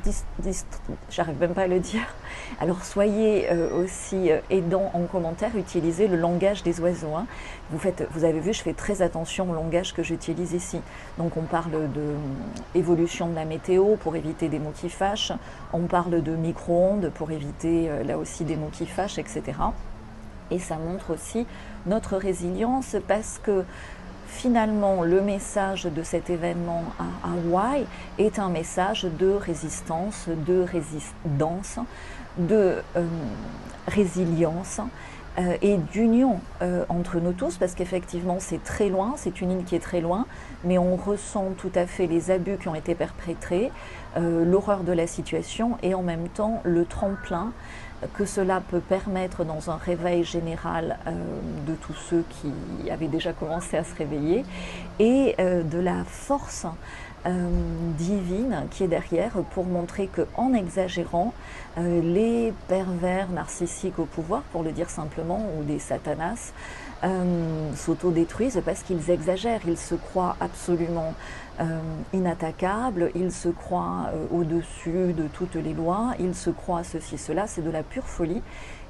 j'arrive 1.10 1.40
même 1.40 1.54
pas 1.54 1.64
à 1.64 1.68
le 1.68 1.80
dire. 1.80 2.14
Alors 2.60 2.84
soyez 2.84 3.50
euh, 3.50 3.84
aussi 3.84 4.32
euh, 4.32 4.40
aidants 4.50 4.92
en 4.94 5.04
commentaire, 5.04 5.56
utilisez 5.56 6.08
le 6.08 6.18
langage 6.18 6.62
des 6.62 6.82
oiseaux. 6.82 7.16
Hein. 7.16 7.26
Vous, 7.72 7.80
faites, 7.80 8.06
vous 8.12 8.26
avez 8.26 8.42
vu, 8.42 8.54
je 8.54 8.62
fais 8.62 8.74
très 8.74 9.02
attention 9.02 9.50
au 9.50 9.54
langage 9.54 9.94
que 9.94 10.04
j'utilise 10.04 10.52
ici. 10.52 10.82
Donc 11.18 11.38
on 11.38 11.44
parle 11.44 11.72
de 11.72 12.14
évolution 12.76 13.30
de 13.30 13.36
la 13.36 13.46
météo 13.46 13.96
pour 13.96 14.18
éviter 14.18 14.50
des 14.50 14.60
mots 14.60 14.74
qui 14.76 14.90
fâchent. 14.90 15.32
On 15.72 15.84
parle 15.84 16.22
de 16.22 16.36
micro-ondes 16.36 17.12
pour 17.16 17.32
éviter 17.32 17.90
là 18.06 18.18
aussi 18.18 18.44
des 18.44 18.58
mots 18.58 18.72
qui 18.72 18.86
fâchent, 18.86 19.20
etc. 19.20 19.54
Et 20.52 20.60
ça 20.60 20.78
montre 20.78 21.14
aussi 21.14 21.46
notre 21.86 22.18
résilience 22.18 22.96
parce 23.08 23.40
que 23.42 23.64
finalement, 24.30 25.04
le 25.04 25.22
message 25.22 25.84
de 25.84 26.04
cet 26.04 26.30
événement 26.30 26.84
à 27.00 27.30
Hawaï 27.30 27.86
est 28.18 28.40
un 28.40 28.50
message 28.50 29.04
de 29.04 29.32
résistance, 29.32 30.28
de 30.28 30.62
résistance, 30.62 31.80
de 32.38 32.76
euh, 32.96 33.06
résilience 33.88 34.80
euh, 35.40 35.58
et 35.62 35.78
d'union 35.78 36.40
euh, 36.62 36.86
entre 36.90 37.20
nous 37.20 37.34
tous, 37.34 37.58
parce 37.58 37.74
qu'effectivement, 37.74 38.38
c'est 38.40 38.64
très 38.64 38.90
loin, 38.90 39.14
c'est 39.18 39.42
une 39.42 39.52
île 39.52 39.66
qui 39.66 39.76
est 39.76 39.80
très 39.80 40.02
loin, 40.02 40.26
mais 40.64 40.78
on 40.78 40.96
ressent 40.96 41.48
tout 41.58 41.72
à 41.76 41.86
fait 41.86 42.08
les 42.08 42.32
abus 42.32 42.58
qui 42.58 42.68
ont 42.68 42.76
été 42.76 42.96
perpétrés, 42.96 43.72
l'horreur 44.18 44.84
de 44.84 44.92
la 44.92 45.08
situation 45.08 45.78
et 45.84 45.94
en 45.94 46.02
même 46.02 46.28
temps 46.30 46.62
le 46.64 46.86
tremplin 46.86 47.52
que 48.14 48.26
cela 48.26 48.62
peut 48.62 48.80
permettre 48.80 49.44
dans 49.44 49.70
un 49.70 49.76
réveil 49.76 50.24
général 50.24 50.98
euh, 51.08 51.12
de 51.68 51.76
tous 51.76 51.94
ceux 51.94 52.24
qui 52.30 52.90
avaient 52.90 53.08
déjà 53.08 53.34
commencé 53.34 53.78
à 53.78 53.84
se 53.84 53.94
réveiller 53.96 54.46
et 55.00 55.36
euh, 55.40 55.64
de 55.64 55.80
la 55.80 56.04
force 56.06 56.66
euh, 57.26 57.50
divine 57.98 58.64
qui 58.72 58.86
est 58.86 58.88
derrière 58.88 59.34
pour 59.52 59.66
montrer 59.66 60.08
que 60.08 60.26
en 60.36 60.54
exagérant 60.54 61.34
les 61.78 62.54
pervers 62.68 63.30
narcissiques 63.30 64.00
au 64.00 64.06
pouvoir 64.06 64.42
pour 64.52 64.64
le 64.64 64.72
dire 64.72 64.90
simplement 64.90 65.46
ou 65.58 65.64
des 65.64 65.80
satanas 65.80 66.52
s'autodétruisent 67.76 68.62
parce 68.66 68.84
qu'ils 68.84 69.10
exagèrent. 69.10 69.62
Ils 69.68 69.78
se 69.78 69.96
croient 69.96 70.36
absolument 70.40 71.14
euh, 71.62 71.80
inattaquable, 72.14 73.12
il 73.16 73.34
se 73.34 73.50
croit 73.50 74.12
euh, 74.14 74.26
au-dessus 74.32 75.12
de 75.12 75.28
toutes 75.28 75.56
les 75.56 75.74
lois, 75.74 76.14
il 76.18 76.34
se 76.34 76.50
croit 76.50 76.86
ceci, 76.86 77.18
cela, 77.18 77.48
c'est 77.48 77.62
de 77.62 77.70
la 77.70 77.84
pure 77.84 78.06
folie. 78.06 78.42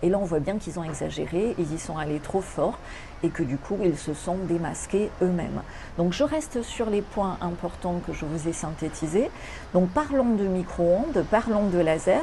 Et 0.04 0.10
là, 0.10 0.20
on 0.20 0.24
voit 0.24 0.40
bien 0.40 0.60
qu'ils 0.60 0.78
ont 0.78 0.84
exagéré, 0.84 1.56
ils 1.58 1.74
y 1.74 1.80
sont 1.80 1.98
allés 1.98 2.20
trop 2.20 2.42
fort. 2.42 2.78
Et 3.24 3.30
que 3.30 3.44
du 3.44 3.58
coup, 3.58 3.78
ils 3.84 3.98
se 3.98 4.14
sont 4.14 4.38
démasqués 4.48 5.10
eux-mêmes. 5.22 5.62
Donc, 5.98 6.14
je 6.14 6.24
reste 6.24 6.62
sur 6.62 6.90
les 6.90 7.02
points 7.02 7.38
importants 7.42 8.00
que 8.06 8.14
je 8.14 8.24
vous 8.24 8.48
ai 8.48 8.54
synthétisés. 8.54 9.30
Donc, 9.74 9.90
parlons 9.90 10.36
de 10.36 10.46
micro-ondes, 10.46 11.26
parlons 11.30 11.68
de 11.68 11.80
laser. 11.80 12.22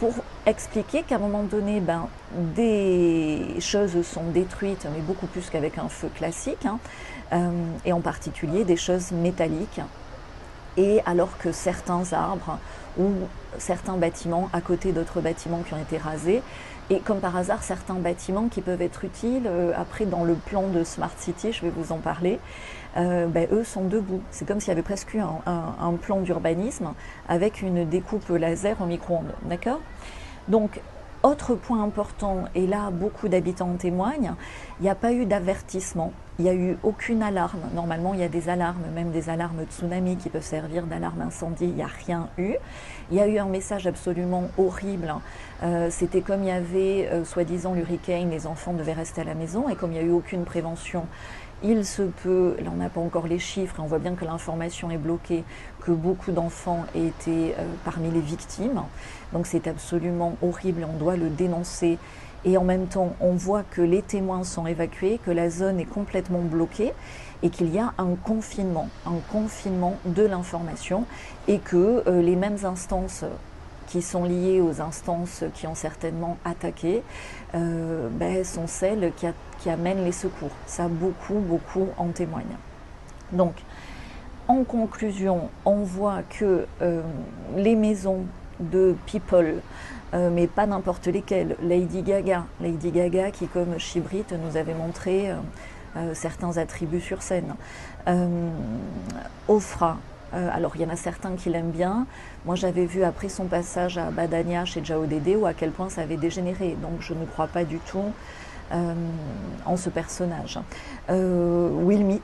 Pour 0.00 0.14
expliquer 0.46 1.02
qu'à 1.02 1.16
un 1.16 1.18
moment 1.18 1.42
donné, 1.42 1.80
ben, 1.80 2.08
des 2.32 3.56
choses 3.60 4.02
sont 4.02 4.24
détruites, 4.32 4.86
mais 4.92 5.00
beaucoup 5.00 5.26
plus 5.26 5.48
qu'avec 5.50 5.78
un 5.78 5.88
feu 5.88 6.08
classique. 6.14 6.66
Hein. 6.66 6.78
Euh, 7.32 7.50
et 7.84 7.92
en 7.92 8.00
particulier 8.00 8.64
des 8.64 8.76
choses 8.76 9.10
métalliques 9.10 9.80
et 10.76 11.00
alors 11.06 11.38
que 11.38 11.50
certains 11.50 12.12
arbres 12.12 12.58
ou 12.98 13.10
certains 13.58 13.96
bâtiments 13.96 14.50
à 14.52 14.60
côté 14.60 14.92
d'autres 14.92 15.20
bâtiments 15.20 15.62
qui 15.66 15.72
ont 15.74 15.80
été 15.80 15.96
rasés, 15.96 16.42
et 16.90 16.98
comme 17.00 17.20
par 17.20 17.36
hasard 17.36 17.62
certains 17.62 17.94
bâtiments 17.94 18.48
qui 18.48 18.60
peuvent 18.60 18.82
être 18.82 19.04
utiles, 19.04 19.46
euh, 19.46 19.72
après 19.76 20.04
dans 20.04 20.24
le 20.24 20.34
plan 20.34 20.68
de 20.68 20.84
Smart 20.84 21.12
City, 21.16 21.52
je 21.52 21.62
vais 21.62 21.70
vous 21.70 21.92
en 21.92 21.98
parler, 21.98 22.38
euh, 22.96 23.26
ben, 23.26 23.48
eux 23.50 23.64
sont 23.64 23.84
debout. 23.84 24.20
C'est 24.30 24.46
comme 24.46 24.60
s'il 24.60 24.68
y 24.68 24.72
avait 24.72 24.82
presque 24.82 25.14
un, 25.14 25.40
un 25.46 25.92
plan 25.94 26.20
d'urbanisme 26.20 26.92
avec 27.28 27.62
une 27.62 27.88
découpe 27.88 28.28
laser 28.28 28.76
au 28.80 28.86
micro-ondes. 28.86 29.32
D'accord? 29.44 29.80
Donc 30.48 30.80
autre 31.22 31.54
point 31.54 31.82
important, 31.82 32.44
et 32.54 32.66
là 32.66 32.90
beaucoup 32.90 33.28
d'habitants 33.28 33.70
en 33.70 33.76
témoignent, 33.76 34.34
il 34.80 34.82
n'y 34.82 34.90
a 34.90 34.96
pas 34.96 35.12
eu 35.12 35.24
d'avertissement, 35.24 36.12
il 36.38 36.44
n'y 36.46 36.50
a 36.50 36.54
eu 36.54 36.76
aucune 36.82 37.22
alarme. 37.22 37.60
Normalement, 37.74 38.14
il 38.14 38.20
y 38.20 38.24
a 38.24 38.28
des 38.28 38.48
alarmes, 38.48 38.82
même 38.94 39.12
des 39.12 39.28
alarmes 39.28 39.62
tsunami 39.70 40.16
qui 40.16 40.30
peuvent 40.30 40.42
servir 40.42 40.86
d'alarme 40.86 41.20
incendie, 41.20 41.66
il 41.66 41.74
n'y 41.74 41.82
a 41.82 41.90
rien 42.06 42.28
eu. 42.38 42.54
Il 43.10 43.16
y 43.16 43.20
a 43.20 43.28
eu 43.28 43.38
un 43.38 43.46
message 43.46 43.86
absolument 43.86 44.48
horrible. 44.58 45.14
Euh, 45.62 45.88
c'était 45.90 46.22
comme 46.22 46.42
il 46.42 46.48
y 46.48 46.50
avait, 46.50 47.08
euh, 47.12 47.24
soi-disant, 47.24 47.74
l'hurricane, 47.74 48.30
les 48.30 48.48
enfants 48.48 48.72
devaient 48.72 48.92
rester 48.92 49.20
à 49.20 49.24
la 49.24 49.34
maison, 49.34 49.68
et 49.68 49.76
comme 49.76 49.92
il 49.92 49.98
n'y 49.98 50.04
a 50.04 50.06
eu 50.08 50.12
aucune 50.12 50.44
prévention, 50.44 51.06
il 51.62 51.86
se 51.86 52.02
peut, 52.02 52.56
là 52.58 52.70
on 52.72 52.78
n'a 52.78 52.88
pas 52.88 53.00
encore 53.00 53.28
les 53.28 53.38
chiffres, 53.38 53.76
et 53.78 53.82
on 53.82 53.86
voit 53.86 54.00
bien 54.00 54.14
que 54.14 54.24
l'information 54.24 54.90
est 54.90 54.98
bloquée, 54.98 55.44
que 55.84 55.92
beaucoup 55.92 56.32
d'enfants 56.32 56.84
aient 56.96 57.06
été 57.06 57.54
euh, 57.56 57.64
parmi 57.84 58.10
les 58.10 58.20
victimes. 58.20 58.82
Donc 59.32 59.46
c'est 59.46 59.66
absolument 59.66 60.36
horrible 60.42 60.86
on 60.88 60.96
doit 60.96 61.16
le 61.16 61.28
dénoncer. 61.28 61.98
Et 62.44 62.56
en 62.56 62.64
même 62.64 62.86
temps, 62.86 63.14
on 63.20 63.32
voit 63.34 63.62
que 63.62 63.80
les 63.80 64.02
témoins 64.02 64.42
sont 64.42 64.66
évacués, 64.66 65.20
que 65.24 65.30
la 65.30 65.48
zone 65.48 65.78
est 65.78 65.84
complètement 65.84 66.40
bloquée 66.40 66.92
et 67.44 67.50
qu'il 67.50 67.72
y 67.72 67.78
a 67.78 67.92
un 67.98 68.14
confinement, 68.16 68.88
un 69.06 69.20
confinement 69.30 69.96
de 70.04 70.24
l'information 70.24 71.04
et 71.46 71.58
que 71.58 72.02
euh, 72.06 72.20
les 72.20 72.34
mêmes 72.34 72.58
instances 72.64 73.24
qui 73.86 74.02
sont 74.02 74.24
liées 74.24 74.60
aux 74.60 74.80
instances 74.80 75.44
qui 75.54 75.66
ont 75.66 75.74
certainement 75.74 76.36
attaqué 76.44 77.02
euh, 77.54 78.08
ben, 78.10 78.42
sont 78.44 78.66
celles 78.66 79.12
qui, 79.16 79.26
qui, 79.60 79.70
amènent 79.70 80.04
les 80.04 80.12
secours. 80.12 80.50
Ça, 80.66 80.88
beaucoup, 80.88 81.40
beaucoup 81.40 81.88
en 81.98 82.08
témoignent. 82.08 82.56
Donc, 83.32 83.54
en 84.48 84.64
conclusion, 84.64 85.50
on 85.64 85.82
voit 85.82 86.22
que 86.28 86.66
euh, 86.80 87.02
les 87.56 87.76
maisons 87.76 88.24
de 88.70 88.94
people, 89.06 89.60
euh, 90.14 90.30
mais 90.32 90.46
pas 90.46 90.66
n'importe 90.66 91.06
lesquelles, 91.06 91.56
Lady 91.62 92.02
Gaga, 92.02 92.44
Lady 92.60 92.90
Gaga 92.90 93.30
qui, 93.30 93.46
comme 93.46 93.78
Chibrit, 93.78 94.24
nous 94.44 94.56
avait 94.56 94.74
montré 94.74 95.30
certains 96.14 96.56
attributs 96.56 97.02
sur 97.02 97.20
scène, 97.20 97.54
Ofra, 99.46 99.98
alors 100.32 100.72
il 100.74 100.80
y 100.80 100.84
en 100.86 100.88
a 100.88 100.96
certains 100.96 101.36
qui 101.36 101.50
l'aiment 101.50 101.70
bien, 101.70 102.06
moi, 102.44 102.56
j'avais 102.56 102.86
vu 102.86 103.04
après 103.04 103.28
son 103.28 103.44
passage 103.44 103.98
à 103.98 104.10
Badania 104.10 104.64
chez 104.64 104.84
Jao 104.84 105.06
Dede 105.06 105.36
ou 105.36 105.46
à 105.46 105.54
quel 105.54 105.70
point 105.70 105.88
ça 105.88 106.00
avait 106.02 106.16
dégénéré. 106.16 106.76
Donc, 106.82 107.00
je 107.00 107.14
ne 107.14 107.24
crois 107.24 107.46
pas 107.46 107.62
du 107.62 107.78
tout 107.78 108.12
euh, 108.72 108.94
en 109.64 109.76
ce 109.76 109.90
personnage. 109.90 110.58
Euh, 111.08 111.70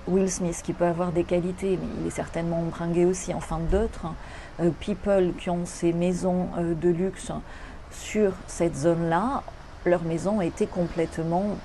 Will, 0.09 0.31
Smith, 0.31 0.61
qui 0.65 0.73
peut 0.73 0.87
avoir 0.87 1.13
des 1.13 1.23
qualités, 1.23 1.79
mais 1.81 1.89
il 2.01 2.07
est 2.09 2.11
certainement 2.11 2.63
bringué 2.63 3.05
aussi. 3.05 3.33
Enfin, 3.33 3.61
d'autres 3.71 4.07
euh, 4.07 4.09
people 4.81 5.33
qui 5.39 5.51
ont 5.51 5.65
ces 5.65 5.93
maisons 5.93 6.49
de 6.59 6.89
luxe 6.89 7.31
sur 7.91 8.33
cette 8.47 8.77
zone-là, 8.77 9.43
leur 9.87 10.03
maison 10.03 10.41
a 10.41 10.45
été 10.45 10.67
complètement 10.67 11.57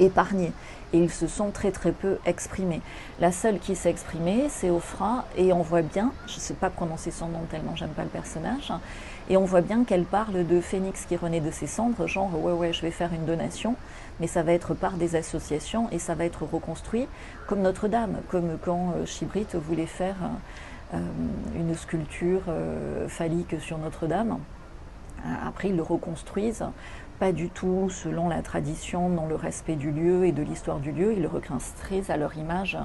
épargnée 0.00 0.52
et 0.94 0.98
ils 0.98 1.10
se 1.10 1.26
sont 1.26 1.50
très 1.50 1.72
très 1.72 1.90
peu 1.90 2.18
exprimés. 2.24 2.80
La 3.20 3.32
seule 3.32 3.58
qui 3.58 3.74
s'est 3.74 3.90
exprimée, 3.90 4.46
c'est 4.48 4.70
Ofra, 4.70 5.24
et 5.36 5.52
on 5.52 5.60
voit 5.60 5.82
bien, 5.82 6.12
je 6.28 6.36
ne 6.36 6.40
sais 6.40 6.54
pas 6.54 6.70
prononcer 6.70 7.10
son 7.10 7.28
nom 7.28 7.40
tellement 7.50 7.74
j'aime 7.74 7.90
pas 7.90 8.04
le 8.04 8.08
personnage, 8.08 8.72
et 9.28 9.36
on 9.36 9.44
voit 9.44 9.60
bien 9.60 9.82
qu'elle 9.82 10.04
parle 10.04 10.46
de 10.46 10.60
Phénix 10.60 11.04
qui 11.04 11.16
renaît 11.16 11.40
de 11.40 11.50
ses 11.50 11.66
cendres, 11.66 12.06
genre 12.06 12.32
ouais 12.40 12.52
ouais 12.52 12.72
je 12.72 12.82
vais 12.82 12.92
faire 12.92 13.12
une 13.12 13.24
donation, 13.24 13.74
mais 14.20 14.28
ça 14.28 14.44
va 14.44 14.52
être 14.52 14.74
par 14.74 14.92
des 14.92 15.16
associations 15.16 15.88
et 15.90 15.98
ça 15.98 16.14
va 16.14 16.24
être 16.24 16.44
reconstruit 16.44 17.08
comme 17.48 17.62
Notre-Dame, 17.62 18.18
comme 18.28 18.56
quand 18.64 18.94
euh, 18.96 19.04
Chibrit 19.04 19.46
voulait 19.54 19.86
faire 19.86 20.16
euh, 20.22 20.28
une 20.92 21.74
sculpture 21.74 22.42
euh, 22.48 23.08
phallique 23.08 23.60
sur 23.60 23.78
Notre-Dame. 23.78 24.38
Après, 25.46 25.70
ils 25.70 25.76
le 25.76 25.82
reconstruisent 25.82 26.66
pas 27.18 27.32
du 27.32 27.48
tout 27.48 27.88
selon 27.90 28.28
la 28.28 28.42
tradition, 28.42 29.08
dans 29.08 29.26
le 29.26 29.36
respect 29.36 29.76
du 29.76 29.90
lieu 29.90 30.26
et 30.26 30.32
de 30.32 30.42
l'histoire 30.42 30.80
du 30.80 30.92
lieu. 30.92 31.12
Ils 31.12 31.22
le 31.22 31.28
reconstruisent 31.28 32.10
à 32.10 32.16
leur 32.16 32.36
image 32.36 32.76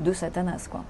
de 0.00 0.12
Satanas. 0.12 0.68
Quoi. 0.70 0.84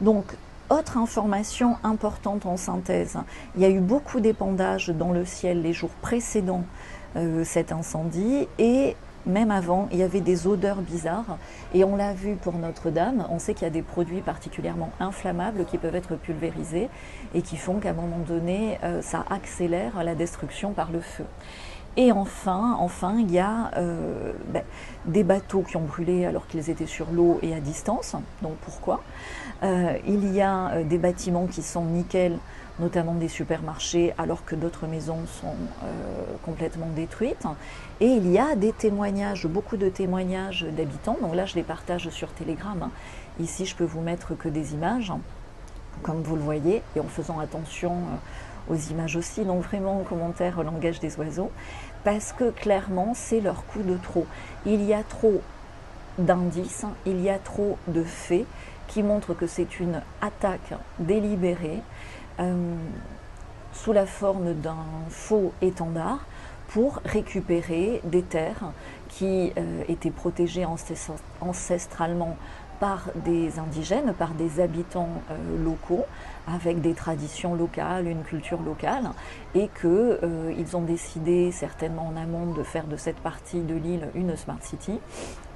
Donc, 0.00 0.24
autre 0.70 0.96
information 0.96 1.76
importante 1.82 2.46
en 2.46 2.56
synthèse, 2.56 3.18
il 3.56 3.62
y 3.62 3.64
a 3.64 3.70
eu 3.70 3.80
beaucoup 3.80 4.20
d'épandages 4.20 4.88
dans 4.88 5.12
le 5.12 5.24
ciel 5.24 5.62
les 5.62 5.72
jours 5.72 5.90
précédant 6.00 6.64
euh, 7.16 7.44
cet 7.44 7.72
incendie 7.72 8.46
et 8.58 8.96
même 9.26 9.50
avant, 9.50 9.88
il 9.92 9.98
y 9.98 10.02
avait 10.02 10.20
des 10.20 10.46
odeurs 10.46 10.80
bizarres. 10.80 11.38
Et 11.74 11.84
on 11.84 11.96
l'a 11.96 12.14
vu 12.14 12.36
pour 12.36 12.54
Notre-Dame, 12.54 13.26
on 13.30 13.38
sait 13.38 13.54
qu'il 13.54 13.64
y 13.64 13.66
a 13.66 13.72
des 13.72 13.82
produits 13.82 14.20
particulièrement 14.20 14.90
inflammables 15.00 15.64
qui 15.64 15.78
peuvent 15.78 15.94
être 15.94 16.16
pulvérisés 16.16 16.88
et 17.34 17.42
qui 17.42 17.56
font 17.56 17.78
qu'à 17.80 17.90
un 17.90 17.94
moment 17.94 18.18
donné, 18.26 18.78
euh, 18.84 19.02
ça 19.02 19.24
accélère 19.30 20.02
la 20.02 20.14
destruction 20.14 20.72
par 20.72 20.90
le 20.90 21.00
feu. 21.00 21.24
Et 21.96 22.12
enfin, 22.12 22.76
enfin, 22.78 23.16
il 23.18 23.32
y 23.32 23.40
a 23.40 23.72
euh, 23.76 24.32
ben, 24.48 24.62
des 25.06 25.24
bateaux 25.24 25.62
qui 25.62 25.76
ont 25.76 25.84
brûlé 25.84 26.24
alors 26.24 26.46
qu'ils 26.46 26.70
étaient 26.70 26.86
sur 26.86 27.10
l'eau 27.10 27.40
et 27.42 27.52
à 27.52 27.60
distance. 27.60 28.14
Donc 28.42 28.54
pourquoi? 28.62 29.02
Euh, 29.64 29.98
Il 30.06 30.32
y 30.32 30.40
a 30.40 30.82
des 30.84 30.98
bâtiments 30.98 31.46
qui 31.46 31.62
sont 31.62 31.84
nickel, 31.84 32.38
notamment 32.80 33.14
des 33.14 33.28
supermarchés, 33.28 34.14
alors 34.18 34.44
que 34.44 34.54
d'autres 34.54 34.86
maisons 34.86 35.26
sont 35.40 35.54
complètement 36.44 36.88
détruites. 36.96 37.46
Et 38.00 38.06
il 38.06 38.30
y 38.30 38.38
a 38.38 38.56
des 38.56 38.72
témoignages, 38.72 39.46
beaucoup 39.46 39.76
de 39.76 39.88
témoignages 39.88 40.64
d'habitants. 40.64 41.16
Donc 41.20 41.34
là, 41.34 41.46
je 41.46 41.54
les 41.54 41.62
partage 41.62 42.08
sur 42.08 42.32
Telegram. 42.32 42.90
Ici, 43.38 43.66
je 43.66 43.76
peux 43.76 43.84
vous 43.84 44.00
mettre 44.00 44.36
que 44.36 44.48
des 44.48 44.74
images, 44.74 45.12
comme 46.02 46.22
vous 46.22 46.36
le 46.36 46.42
voyez, 46.42 46.82
et 46.96 47.00
en 47.00 47.04
faisant 47.04 47.38
attention 47.38 47.92
aux 48.68 48.76
images 48.76 49.16
aussi, 49.16 49.44
donc 49.44 49.62
vraiment 49.62 50.00
en 50.00 50.04
commentaire 50.04 50.58
au 50.58 50.62
langage 50.62 51.00
des 51.00 51.18
oiseaux, 51.18 51.50
parce 52.04 52.32
que 52.32 52.50
clairement 52.50 53.12
c'est 53.14 53.40
leur 53.40 53.66
coup 53.66 53.82
de 53.82 53.96
trop. 53.96 54.26
Il 54.64 54.82
y 54.84 54.94
a 54.94 55.02
trop 55.02 55.40
d'indices, 56.18 56.84
il 57.06 57.20
y 57.20 57.30
a 57.30 57.38
trop 57.38 57.78
de 57.88 58.04
faits 58.04 58.44
qui 58.86 59.02
montrent 59.02 59.34
que 59.34 59.46
c'est 59.46 59.80
une 59.80 60.02
attaque 60.20 60.74
délibérée 60.98 61.80
euh, 62.40 62.74
sous 63.72 63.92
la 63.92 64.06
forme 64.06 64.54
d'un 64.54 64.84
faux 65.08 65.52
étendard 65.62 66.20
pour 66.68 67.00
récupérer 67.04 68.00
des 68.04 68.22
terres 68.22 68.72
qui 69.08 69.52
euh, 69.56 69.82
étaient 69.88 70.10
protégées 70.10 70.64
ancestralement 71.40 72.36
par 72.80 73.04
des 73.14 73.58
indigènes, 73.58 74.14
par 74.14 74.30
des 74.30 74.58
habitants 74.58 75.10
euh, 75.30 75.64
locaux, 75.64 76.06
avec 76.48 76.80
des 76.80 76.94
traditions 76.94 77.54
locales, 77.54 78.08
une 78.08 78.22
culture 78.22 78.60
locale, 78.62 79.10
et 79.54 79.68
qu'ils 79.80 79.90
euh, 79.90 80.64
ont 80.74 80.80
décidé 80.80 81.52
certainement 81.52 82.08
en 82.08 82.16
amont 82.16 82.52
de 82.52 82.62
faire 82.62 82.86
de 82.86 82.96
cette 82.96 83.18
partie 83.18 83.60
de 83.60 83.74
l'île 83.74 84.08
une 84.14 84.34
smart 84.36 84.58
city, 84.62 84.98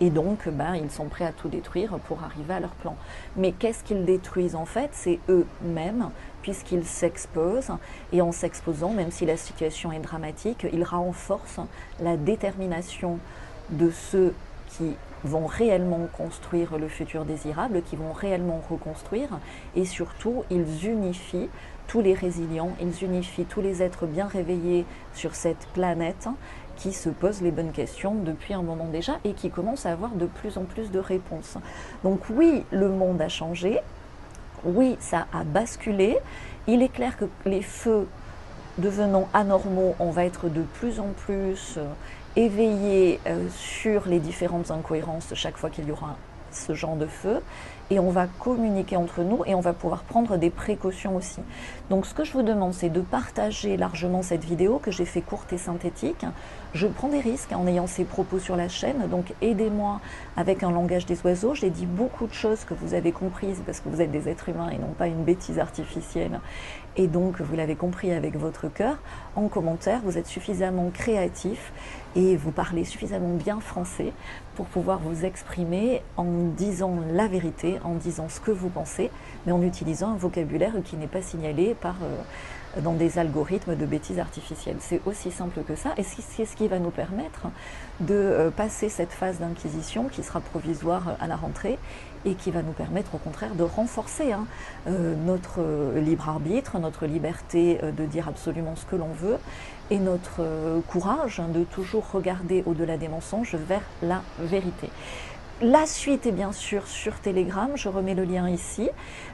et 0.00 0.10
donc 0.10 0.48
ben, 0.48 0.74
ils 0.74 0.90
sont 0.90 1.06
prêts 1.06 1.24
à 1.24 1.32
tout 1.32 1.48
détruire 1.48 1.98
pour 2.06 2.22
arriver 2.22 2.54
à 2.54 2.60
leur 2.60 2.72
plan. 2.72 2.94
Mais 3.36 3.52
qu'est-ce 3.52 3.82
qu'ils 3.82 4.04
détruisent 4.04 4.54
en 4.54 4.66
fait? 4.66 4.90
C'est 4.92 5.18
eux-mêmes, 5.30 6.10
puisqu'ils 6.42 6.84
s'exposent, 6.84 7.72
et 8.12 8.20
en 8.20 8.32
s'exposant, 8.32 8.90
même 8.90 9.10
si 9.10 9.24
la 9.24 9.38
situation 9.38 9.92
est 9.92 9.98
dramatique, 10.00 10.66
ils 10.72 10.84
renforcent 10.84 11.60
la 12.00 12.18
détermination 12.18 13.18
de 13.70 13.90
ceux 13.90 14.34
qui 14.68 14.94
vont 15.24 15.46
réellement 15.46 16.06
construire 16.16 16.78
le 16.78 16.88
futur 16.88 17.24
désirable, 17.24 17.82
qui 17.82 17.96
vont 17.96 18.12
réellement 18.12 18.60
reconstruire, 18.68 19.28
et 19.74 19.84
surtout, 19.84 20.44
ils 20.50 20.86
unifient 20.86 21.48
tous 21.86 22.00
les 22.00 22.14
résilients, 22.14 22.72
ils 22.80 23.04
unifient 23.04 23.44
tous 23.44 23.60
les 23.60 23.82
êtres 23.82 24.06
bien 24.06 24.26
réveillés 24.26 24.86
sur 25.14 25.34
cette 25.34 25.66
planète 25.74 26.28
qui 26.76 26.92
se 26.92 27.08
posent 27.08 27.42
les 27.42 27.50
bonnes 27.50 27.72
questions 27.72 28.14
depuis 28.14 28.54
un 28.54 28.62
moment 28.62 28.88
déjà 28.88 29.18
et 29.24 29.32
qui 29.32 29.50
commencent 29.50 29.86
à 29.86 29.92
avoir 29.92 30.10
de 30.10 30.26
plus 30.26 30.58
en 30.58 30.64
plus 30.64 30.90
de 30.90 30.98
réponses. 30.98 31.56
Donc 32.02 32.20
oui, 32.30 32.64
le 32.70 32.88
monde 32.88 33.20
a 33.20 33.28
changé, 33.28 33.78
oui, 34.64 34.96
ça 34.98 35.26
a 35.32 35.44
basculé, 35.44 36.16
il 36.66 36.82
est 36.82 36.88
clair 36.88 37.16
que 37.16 37.26
les 37.44 37.62
feux 37.62 38.06
devenant 38.78 39.28
anormaux, 39.32 39.94
on 40.00 40.10
va 40.10 40.24
être 40.24 40.48
de 40.48 40.62
plus 40.62 40.98
en 40.98 41.10
plus 41.16 41.78
éveiller 42.36 43.20
euh, 43.26 43.48
sur 43.50 44.06
les 44.06 44.18
différentes 44.18 44.70
incohérences 44.70 45.34
chaque 45.34 45.56
fois 45.56 45.70
qu'il 45.70 45.86
y 45.86 45.92
aura 45.92 46.16
ce 46.54 46.74
genre 46.74 46.96
de 46.96 47.06
feu 47.06 47.42
et 47.90 47.98
on 47.98 48.10
va 48.10 48.26
communiquer 48.26 48.96
entre 48.96 49.22
nous 49.22 49.42
et 49.44 49.54
on 49.54 49.60
va 49.60 49.72
pouvoir 49.72 50.04
prendre 50.04 50.36
des 50.36 50.50
précautions 50.50 51.16
aussi. 51.16 51.40
Donc 51.90 52.06
ce 52.06 52.14
que 52.14 52.24
je 52.24 52.32
vous 52.32 52.42
demande 52.42 52.72
c'est 52.72 52.88
de 52.88 53.00
partager 53.00 53.76
largement 53.76 54.22
cette 54.22 54.44
vidéo 54.44 54.78
que 54.78 54.90
j'ai 54.90 55.04
fait 55.04 55.20
courte 55.20 55.52
et 55.52 55.58
synthétique. 55.58 56.24
Je 56.72 56.86
prends 56.86 57.08
des 57.08 57.20
risques 57.20 57.52
en 57.52 57.66
ayant 57.66 57.86
ces 57.86 58.04
propos 58.04 58.38
sur 58.38 58.56
la 58.56 58.68
chaîne, 58.68 59.08
donc 59.10 59.34
aidez-moi 59.42 60.00
avec 60.36 60.62
un 60.62 60.70
langage 60.70 61.06
des 61.06 61.20
oiseaux. 61.24 61.54
J'ai 61.54 61.70
dit 61.70 61.86
beaucoup 61.86 62.26
de 62.26 62.32
choses 62.32 62.64
que 62.64 62.74
vous 62.74 62.94
avez 62.94 63.12
comprises 63.12 63.62
parce 63.66 63.80
que 63.80 63.88
vous 63.88 64.00
êtes 64.00 64.10
des 64.10 64.28
êtres 64.28 64.48
humains 64.48 64.70
et 64.70 64.78
non 64.78 64.94
pas 64.96 65.06
une 65.06 65.24
bêtise 65.24 65.58
artificielle. 65.58 66.40
Et 66.96 67.08
donc, 67.08 67.40
vous 67.40 67.56
l'avez 67.56 67.74
compris 67.74 68.12
avec 68.12 68.36
votre 68.36 68.68
cœur. 68.68 68.98
En 69.34 69.48
commentaire, 69.48 70.00
vous 70.04 70.16
êtes 70.16 70.28
suffisamment 70.28 70.90
créatif 70.90 71.72
et 72.16 72.36
vous 72.36 72.50
parlez 72.50 72.84
suffisamment 72.84 73.34
bien 73.34 73.60
français 73.60 74.12
pour 74.54 74.66
pouvoir 74.66 75.00
vous 75.00 75.24
exprimer 75.24 76.02
en 76.16 76.48
disant 76.56 76.98
la 77.12 77.26
vérité, 77.26 77.78
en 77.84 77.94
disant 77.94 78.28
ce 78.28 78.40
que 78.40 78.50
vous 78.50 78.68
pensez, 78.68 79.10
mais 79.46 79.52
en 79.52 79.62
utilisant 79.62 80.12
un 80.12 80.16
vocabulaire 80.16 80.74
qui 80.84 80.96
n'est 80.96 81.08
pas 81.08 81.22
signalé 81.22 81.74
par, 81.74 81.96
euh, 82.02 82.80
dans 82.80 82.92
des 82.92 83.18
algorithmes 83.18 83.74
de 83.74 83.86
bêtises 83.86 84.20
artificielles. 84.20 84.76
C'est 84.78 85.00
aussi 85.06 85.32
simple 85.32 85.62
que 85.66 85.74
ça, 85.74 85.90
et 85.96 86.04
c'est 86.04 86.44
ce 86.44 86.54
qui 86.54 86.68
va 86.68 86.78
nous 86.78 86.90
permettre 86.90 87.48
de 88.00 88.14
euh, 88.14 88.50
passer 88.50 88.88
cette 88.88 89.12
phase 89.12 89.40
d'inquisition 89.40 90.04
qui 90.04 90.22
sera 90.22 90.40
provisoire 90.40 91.16
à 91.20 91.26
la 91.26 91.36
rentrée 91.36 91.78
et 92.24 92.34
qui 92.34 92.50
va 92.50 92.62
nous 92.62 92.72
permettre 92.72 93.14
au 93.16 93.18
contraire 93.18 93.54
de 93.54 93.64
renforcer 93.64 94.32
hein, 94.32 94.46
euh, 94.86 95.14
notre 95.26 95.60
libre 95.98 96.28
arbitre, 96.28 96.78
notre 96.78 97.06
liberté 97.06 97.80
de 97.82 98.04
dire 98.06 98.28
absolument 98.28 98.76
ce 98.76 98.86
que 98.86 98.96
l'on 98.96 99.12
veut 99.12 99.38
et 99.90 99.98
notre 99.98 100.80
courage 100.88 101.40
hein, 101.40 101.48
de 101.52 101.64
toujours 101.64 102.10
regarder 102.10 102.62
au-delà 102.66 102.96
des 102.96 103.08
mensonges 103.08 103.54
vers 103.54 103.82
la 104.02 104.22
vérité. 104.38 104.90
La 105.62 105.86
suite 105.86 106.26
est 106.26 106.32
bien 106.32 106.50
sûr 106.50 106.88
sur 106.88 107.20
Telegram, 107.20 107.70
je 107.76 107.88
remets 107.88 108.14
le 108.14 108.24
lien 108.24 108.48
ici 108.50 108.90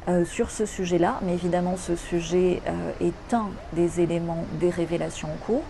euh, 0.06 0.26
sur 0.26 0.50
ce 0.50 0.66
sujet-là, 0.66 1.18
mais 1.22 1.32
évidemment 1.32 1.78
ce 1.78 1.96
sujet 1.96 2.60
euh, 2.68 2.92
est 3.00 3.34
un 3.34 3.48
des 3.72 4.02
éléments 4.02 4.44
des 4.60 4.68
révélations 4.68 5.28
en 5.28 5.46
cours. 5.46 5.64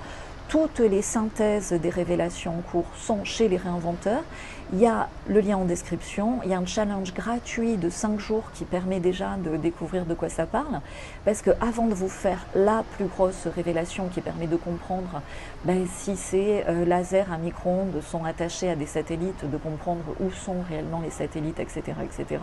Toutes 0.51 0.81
les 0.81 1.01
synthèses 1.01 1.73
des 1.73 1.91
révélations 1.91 2.59
en 2.59 2.61
cours 2.61 2.91
sont 2.97 3.25
chez 3.25 3.47
les 3.47 3.57
réinventeurs. 3.57 4.25
Il 4.73 4.81
y 4.81 4.87
a 4.87 5.09
le 5.29 5.39
lien 5.39 5.59
en 5.59 5.65
description, 5.65 6.41
il 6.43 6.51
y 6.51 6.55
a 6.55 6.59
un 6.59 6.67
challenge 6.67 7.15
gratuit 7.15 7.77
de 7.77 7.89
5 7.89 8.19
jours 8.19 8.43
qui 8.53 8.65
permet 8.65 8.99
déjà 8.99 9.37
de 9.37 9.57
découvrir 9.57 10.07
de 10.07 10.15
quoi 10.15 10.29
ça 10.29 10.47
parle. 10.47 10.81
Parce 11.25 11.41
que 11.41 11.51
avant 11.61 11.87
de 11.87 11.95
vous 11.95 12.09
faire 12.09 12.47
la 12.57 12.83
plus 12.97 13.05
grosse 13.05 13.47
révélation 13.47 14.09
qui 14.09 14.21
permet 14.21 14.49
de 14.49 14.57
comprendre 14.57 15.23
ben, 15.65 15.87
si 15.87 16.17
ces 16.17 16.65
euh, 16.69 16.85
lasers 16.85 17.33
à 17.33 17.39
micro-ondes 17.39 18.03
sont 18.03 18.25
attachés 18.25 18.71
à 18.71 18.75
des 18.75 18.87
satellites, 18.87 19.49
de 19.49 19.57
comprendre 19.57 20.03
où 20.19 20.33
sont 20.33 20.63
réellement 20.69 21.01
les 21.01 21.11
satellites, 21.11 21.61
etc., 21.61 21.93
etc. 22.03 22.43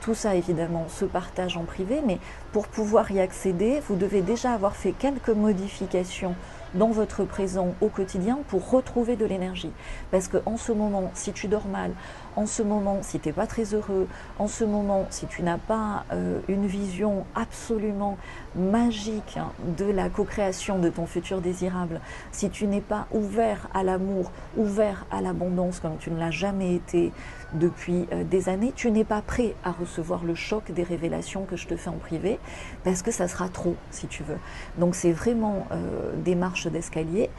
Tout 0.00 0.14
ça, 0.14 0.36
évidemment, 0.36 0.86
se 0.88 1.04
partage 1.04 1.56
en 1.56 1.64
privé, 1.64 2.02
mais 2.06 2.18
pour 2.52 2.68
pouvoir 2.68 3.10
y 3.10 3.18
accéder, 3.18 3.80
vous 3.88 3.96
devez 3.96 4.20
déjà 4.20 4.52
avoir 4.52 4.76
fait 4.76 4.92
quelques 4.92 5.28
modifications 5.30 6.36
dans 6.74 6.88
votre 6.88 7.24
présent 7.24 7.74
au 7.80 7.88
quotidien 7.88 8.38
pour 8.48 8.70
retrouver 8.70 9.16
de 9.16 9.24
l'énergie. 9.24 9.72
Parce 10.10 10.28
qu'en 10.28 10.56
ce 10.56 10.72
moment, 10.72 11.10
si 11.14 11.32
tu 11.32 11.48
dors 11.48 11.66
mal, 11.66 11.92
en 12.36 12.46
ce 12.46 12.62
moment, 12.62 12.98
si 13.02 13.20
tu 13.20 13.28
n'es 13.28 13.32
pas 13.32 13.46
très 13.46 13.74
heureux, 13.74 14.08
en 14.38 14.48
ce 14.48 14.64
moment, 14.64 15.06
si 15.10 15.26
tu 15.26 15.42
n'as 15.42 15.58
pas 15.58 16.04
euh, 16.12 16.40
une 16.48 16.66
vision 16.66 17.26
absolument 17.34 18.16
magique 18.56 19.36
hein, 19.36 19.50
de 19.76 19.84
la 19.84 20.08
co-création 20.08 20.78
de 20.78 20.88
ton 20.88 21.06
futur 21.06 21.40
désirable, 21.40 22.00
si 22.30 22.48
tu 22.48 22.66
n'es 22.66 22.80
pas 22.80 23.06
ouvert 23.12 23.68
à 23.74 23.82
l'amour, 23.82 24.30
ouvert 24.56 25.04
à 25.10 25.20
l'abondance 25.20 25.80
comme 25.80 25.98
tu 25.98 26.10
ne 26.10 26.18
l'as 26.18 26.30
jamais 26.30 26.74
été 26.74 27.12
depuis 27.54 28.06
euh, 28.12 28.24
des 28.24 28.48
années, 28.48 28.72
tu 28.74 28.90
n'es 28.90 29.04
pas 29.04 29.22
prêt 29.22 29.54
à 29.64 29.72
recevoir 29.72 30.24
le 30.24 30.34
choc 30.34 30.70
des 30.72 30.82
révélations 30.82 31.44
que 31.44 31.56
je 31.56 31.66
te 31.66 31.76
fais 31.76 31.90
en 31.90 31.98
privé, 31.98 32.38
parce 32.84 33.02
que 33.02 33.10
ça 33.10 33.28
sera 33.28 33.48
trop, 33.48 33.76
si 33.90 34.06
tu 34.06 34.22
veux. 34.22 34.38
Donc 34.78 34.94
c'est 34.94 35.12
vraiment 35.12 35.66
euh, 35.72 36.12
des 36.24 36.34
marches 36.34 36.66
d'escalier 36.66 37.30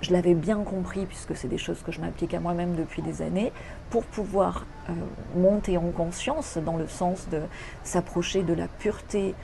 je 0.00 0.12
l'avais 0.12 0.34
bien 0.34 0.58
compris, 0.62 1.06
puisque 1.06 1.36
c'est 1.36 1.48
des 1.48 1.58
choses 1.58 1.82
que 1.82 1.92
je 1.92 2.00
m'applique 2.00 2.34
à 2.34 2.40
moi-même 2.40 2.74
depuis 2.74 3.02
des 3.02 3.22
années, 3.22 3.52
pour 3.90 4.04
pouvoir 4.04 4.66
euh, 4.88 4.92
monter 5.36 5.76
en 5.76 5.90
conscience 5.90 6.58
dans 6.58 6.76
le 6.76 6.86
sens 6.86 7.28
de 7.30 7.40
s'approcher 7.82 8.42
de 8.42 8.54
la 8.54 8.68
pureté 8.68 9.34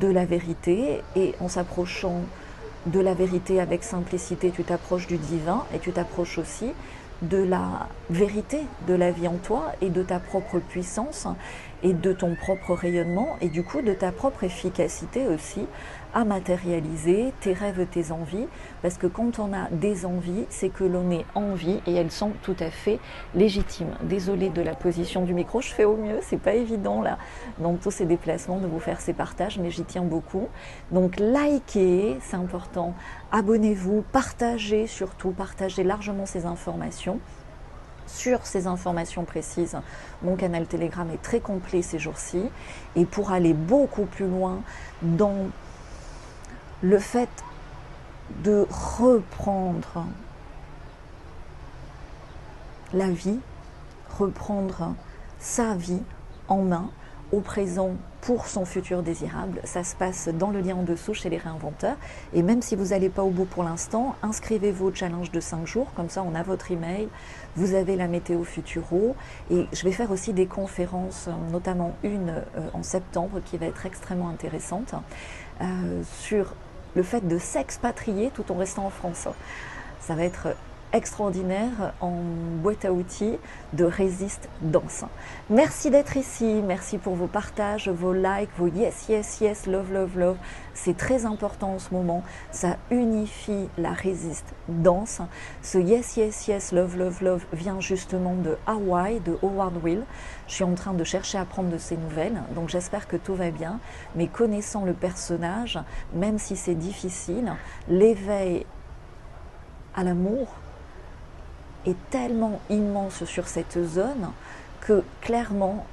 de 0.00 0.08
la 0.08 0.24
vérité, 0.24 1.02
et 1.16 1.34
en 1.40 1.48
s'approchant 1.48 2.22
de 2.86 2.98
la 2.98 3.14
vérité 3.14 3.60
avec 3.60 3.84
simplicité, 3.84 4.50
tu 4.50 4.64
t'approches 4.64 5.06
du 5.06 5.18
divin 5.18 5.64
et 5.72 5.78
tu 5.78 5.92
t'approches 5.92 6.38
aussi 6.38 6.72
de 7.22 7.38
la 7.38 7.88
vérité 8.10 8.60
de 8.86 8.94
la 8.94 9.10
vie 9.10 9.28
en 9.28 9.36
toi 9.36 9.72
et 9.80 9.90
de 9.90 10.02
ta 10.02 10.18
propre 10.18 10.58
puissance 10.58 11.26
et 11.82 11.92
de 11.92 12.12
ton 12.12 12.34
propre 12.34 12.74
rayonnement 12.74 13.36
et 13.40 13.48
du 13.48 13.62
coup 13.62 13.82
de 13.82 13.92
ta 13.92 14.12
propre 14.12 14.44
efficacité 14.44 15.26
aussi 15.26 15.66
à 16.14 16.24
matérialiser 16.24 17.32
tes 17.40 17.52
rêves, 17.52 17.86
tes 17.90 18.12
envies, 18.12 18.46
parce 18.82 18.98
que 18.98 19.06
quand 19.06 19.38
on 19.38 19.52
a 19.52 19.68
des 19.70 20.04
envies, 20.04 20.44
c'est 20.50 20.68
que 20.68 20.84
l'on 20.84 21.10
est 21.10 21.24
en 21.34 21.54
vie 21.54 21.80
et 21.86 21.94
elles 21.94 22.10
sont 22.10 22.32
tout 22.42 22.56
à 22.60 22.70
fait 22.70 22.98
légitimes. 23.34 23.94
Désolée 24.02 24.50
de 24.50 24.62
la 24.62 24.74
position 24.74 25.22
du 25.22 25.32
micro, 25.34 25.60
je 25.60 25.72
fais 25.72 25.84
au 25.84 25.96
mieux, 25.96 26.18
c'est 26.20 26.40
pas 26.40 26.54
évident 26.54 27.00
là, 27.00 27.18
dans 27.58 27.74
tous 27.76 27.90
ces 27.90 28.04
déplacements, 28.04 28.58
de 28.58 28.66
vous 28.66 28.80
faire 28.80 29.00
ces 29.00 29.14
partages, 29.14 29.58
mais 29.58 29.70
j'y 29.70 29.84
tiens 29.84 30.02
beaucoup. 30.02 30.48
Donc 30.90 31.18
likez, 31.18 32.18
c'est 32.20 32.36
important, 32.36 32.94
abonnez-vous, 33.30 34.04
partagez 34.12 34.86
surtout, 34.86 35.30
partagez 35.30 35.82
largement 35.82 36.26
ces 36.26 36.44
informations 36.44 37.20
sur 38.06 38.44
ces 38.46 38.66
informations 38.66 39.24
précises. 39.24 39.76
Mon 40.22 40.36
canal 40.36 40.66
Telegram 40.66 41.08
est 41.10 41.22
très 41.22 41.40
complet 41.40 41.82
ces 41.82 41.98
jours-ci. 41.98 42.50
Et 42.96 43.04
pour 43.04 43.32
aller 43.32 43.52
beaucoup 43.52 44.06
plus 44.06 44.28
loin 44.28 44.60
dans 45.02 45.50
le 46.82 46.98
fait 46.98 47.30
de 48.44 48.66
reprendre 48.70 50.06
la 52.92 53.10
vie, 53.10 53.38
reprendre 54.18 54.94
sa 55.38 55.74
vie 55.74 56.02
en 56.48 56.58
main 56.62 56.90
au 57.32 57.40
présent 57.40 57.92
pour 58.20 58.46
son 58.46 58.64
futur 58.64 59.02
désirable. 59.02 59.60
Ça 59.64 59.82
se 59.82 59.96
passe 59.96 60.28
dans 60.28 60.50
le 60.50 60.60
lien 60.60 60.76
en 60.76 60.82
dessous 60.82 61.14
chez 61.14 61.28
les 61.28 61.38
réinventeurs. 61.38 61.96
Et 62.34 62.42
même 62.42 62.62
si 62.62 62.76
vous 62.76 62.86
n'allez 62.86 63.08
pas 63.08 63.22
au 63.22 63.30
bout 63.30 63.46
pour 63.46 63.64
l'instant, 63.64 64.14
inscrivez-vous 64.22 64.86
au 64.86 64.94
challenge 64.94 65.32
de 65.32 65.40
5 65.40 65.66
jours. 65.66 65.92
Comme 65.96 66.08
ça, 66.08 66.22
on 66.22 66.34
a 66.34 66.42
votre 66.42 66.70
email, 66.70 67.08
vous 67.56 67.74
avez 67.74 67.96
la 67.96 68.06
météo 68.06 68.44
futuro. 68.44 69.16
Et 69.50 69.66
je 69.72 69.82
vais 69.82 69.92
faire 69.92 70.10
aussi 70.10 70.32
des 70.32 70.46
conférences, 70.46 71.28
notamment 71.50 71.96
une 72.04 72.30
euh, 72.30 72.68
en 72.74 72.82
septembre 72.82 73.40
qui 73.44 73.56
va 73.56 73.66
être 73.66 73.86
extrêmement 73.86 74.28
intéressante, 74.28 74.94
euh, 75.60 76.02
sur 76.20 76.54
le 76.94 77.02
fait 77.02 77.26
de 77.26 77.38
s'expatrier 77.38 78.30
tout 78.34 78.52
en 78.52 78.56
restant 78.56 78.86
en 78.86 78.90
France. 78.90 79.26
Ça 80.00 80.14
va 80.14 80.24
être 80.24 80.48
extraordinaire 80.92 81.94
en 82.00 82.12
boîte 82.62 82.84
à 82.84 82.92
outils 82.92 83.38
de 83.72 83.84
Résiste 83.84 84.48
Danse. 84.60 85.04
Merci 85.48 85.90
d'être 85.90 86.16
ici, 86.16 86.62
merci 86.66 86.98
pour 86.98 87.14
vos 87.14 87.26
partages, 87.26 87.88
vos 87.88 88.12
likes, 88.12 88.50
vos 88.58 88.68
yes, 88.68 89.08
yes, 89.08 89.40
yes, 89.40 89.66
love, 89.66 89.92
love, 89.92 90.18
love. 90.18 90.36
C'est 90.74 90.96
très 90.96 91.26
important 91.26 91.74
en 91.74 91.78
ce 91.78 91.92
moment. 91.92 92.22
Ça 92.50 92.76
unifie 92.90 93.68
la 93.78 93.92
Résiste 93.92 94.54
Danse. 94.68 95.20
Ce 95.62 95.78
yes, 95.78 96.16
yes, 96.16 96.48
yes, 96.48 96.72
love, 96.72 96.96
love, 96.96 97.22
love 97.22 97.44
vient 97.52 97.80
justement 97.80 98.34
de 98.34 98.56
Hawaii, 98.66 99.20
de 99.20 99.38
Howard 99.42 99.82
Will. 99.82 100.04
Je 100.48 100.54
suis 100.54 100.64
en 100.64 100.74
train 100.74 100.92
de 100.92 101.04
chercher 101.04 101.38
à 101.38 101.44
prendre 101.44 101.70
de 101.70 101.78
ces 101.78 101.96
nouvelles, 101.96 102.42
donc 102.54 102.68
j'espère 102.68 103.08
que 103.08 103.16
tout 103.16 103.34
va 103.34 103.50
bien. 103.50 103.80
Mais 104.14 104.26
connaissant 104.26 104.84
le 104.84 104.92
personnage, 104.92 105.78
même 106.14 106.38
si 106.38 106.56
c'est 106.56 106.74
difficile, 106.74 107.54
l'éveil 107.88 108.66
à 109.94 110.04
l'amour 110.04 110.48
est 111.86 111.96
tellement 112.10 112.60
immense 112.70 113.24
sur 113.24 113.48
cette 113.48 113.82
zone 113.82 114.30
que 114.80 115.02
clairement 115.20 115.86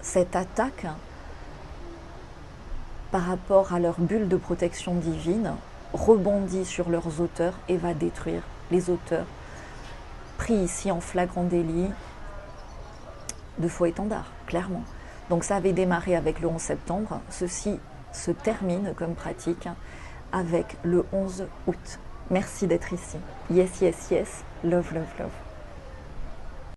cette 0.00 0.36
attaque 0.36 0.86
par 3.10 3.22
rapport 3.22 3.72
à 3.72 3.78
leur 3.78 3.98
bulle 3.98 4.28
de 4.28 4.36
protection 4.36 4.94
divine 4.94 5.52
rebondit 5.92 6.64
sur 6.64 6.90
leurs 6.90 7.20
auteurs 7.20 7.54
et 7.68 7.76
va 7.76 7.94
détruire 7.94 8.42
les 8.70 8.90
auteurs 8.90 9.26
pris 10.38 10.54
ici 10.54 10.90
en 10.90 11.00
flagrant 11.00 11.44
délit 11.44 11.90
de 13.58 13.68
faux 13.68 13.86
étendard, 13.86 14.26
clairement. 14.46 14.82
Donc 15.30 15.44
ça 15.44 15.56
avait 15.56 15.72
démarré 15.72 16.14
avec 16.14 16.40
le 16.40 16.48
11 16.48 16.60
septembre, 16.60 17.20
ceci 17.30 17.78
se 18.12 18.30
termine 18.30 18.92
comme 18.96 19.14
pratique 19.14 19.68
avec 20.32 20.76
le 20.82 21.04
11 21.12 21.46
août. 21.66 21.98
Merci 22.30 22.66
d'être 22.66 22.92
ici. 22.92 23.18
Yes, 23.50 23.80
yes, 23.80 24.08
yes. 24.10 24.44
Love, 24.64 24.92
love, 24.92 25.06
love. 25.18 25.45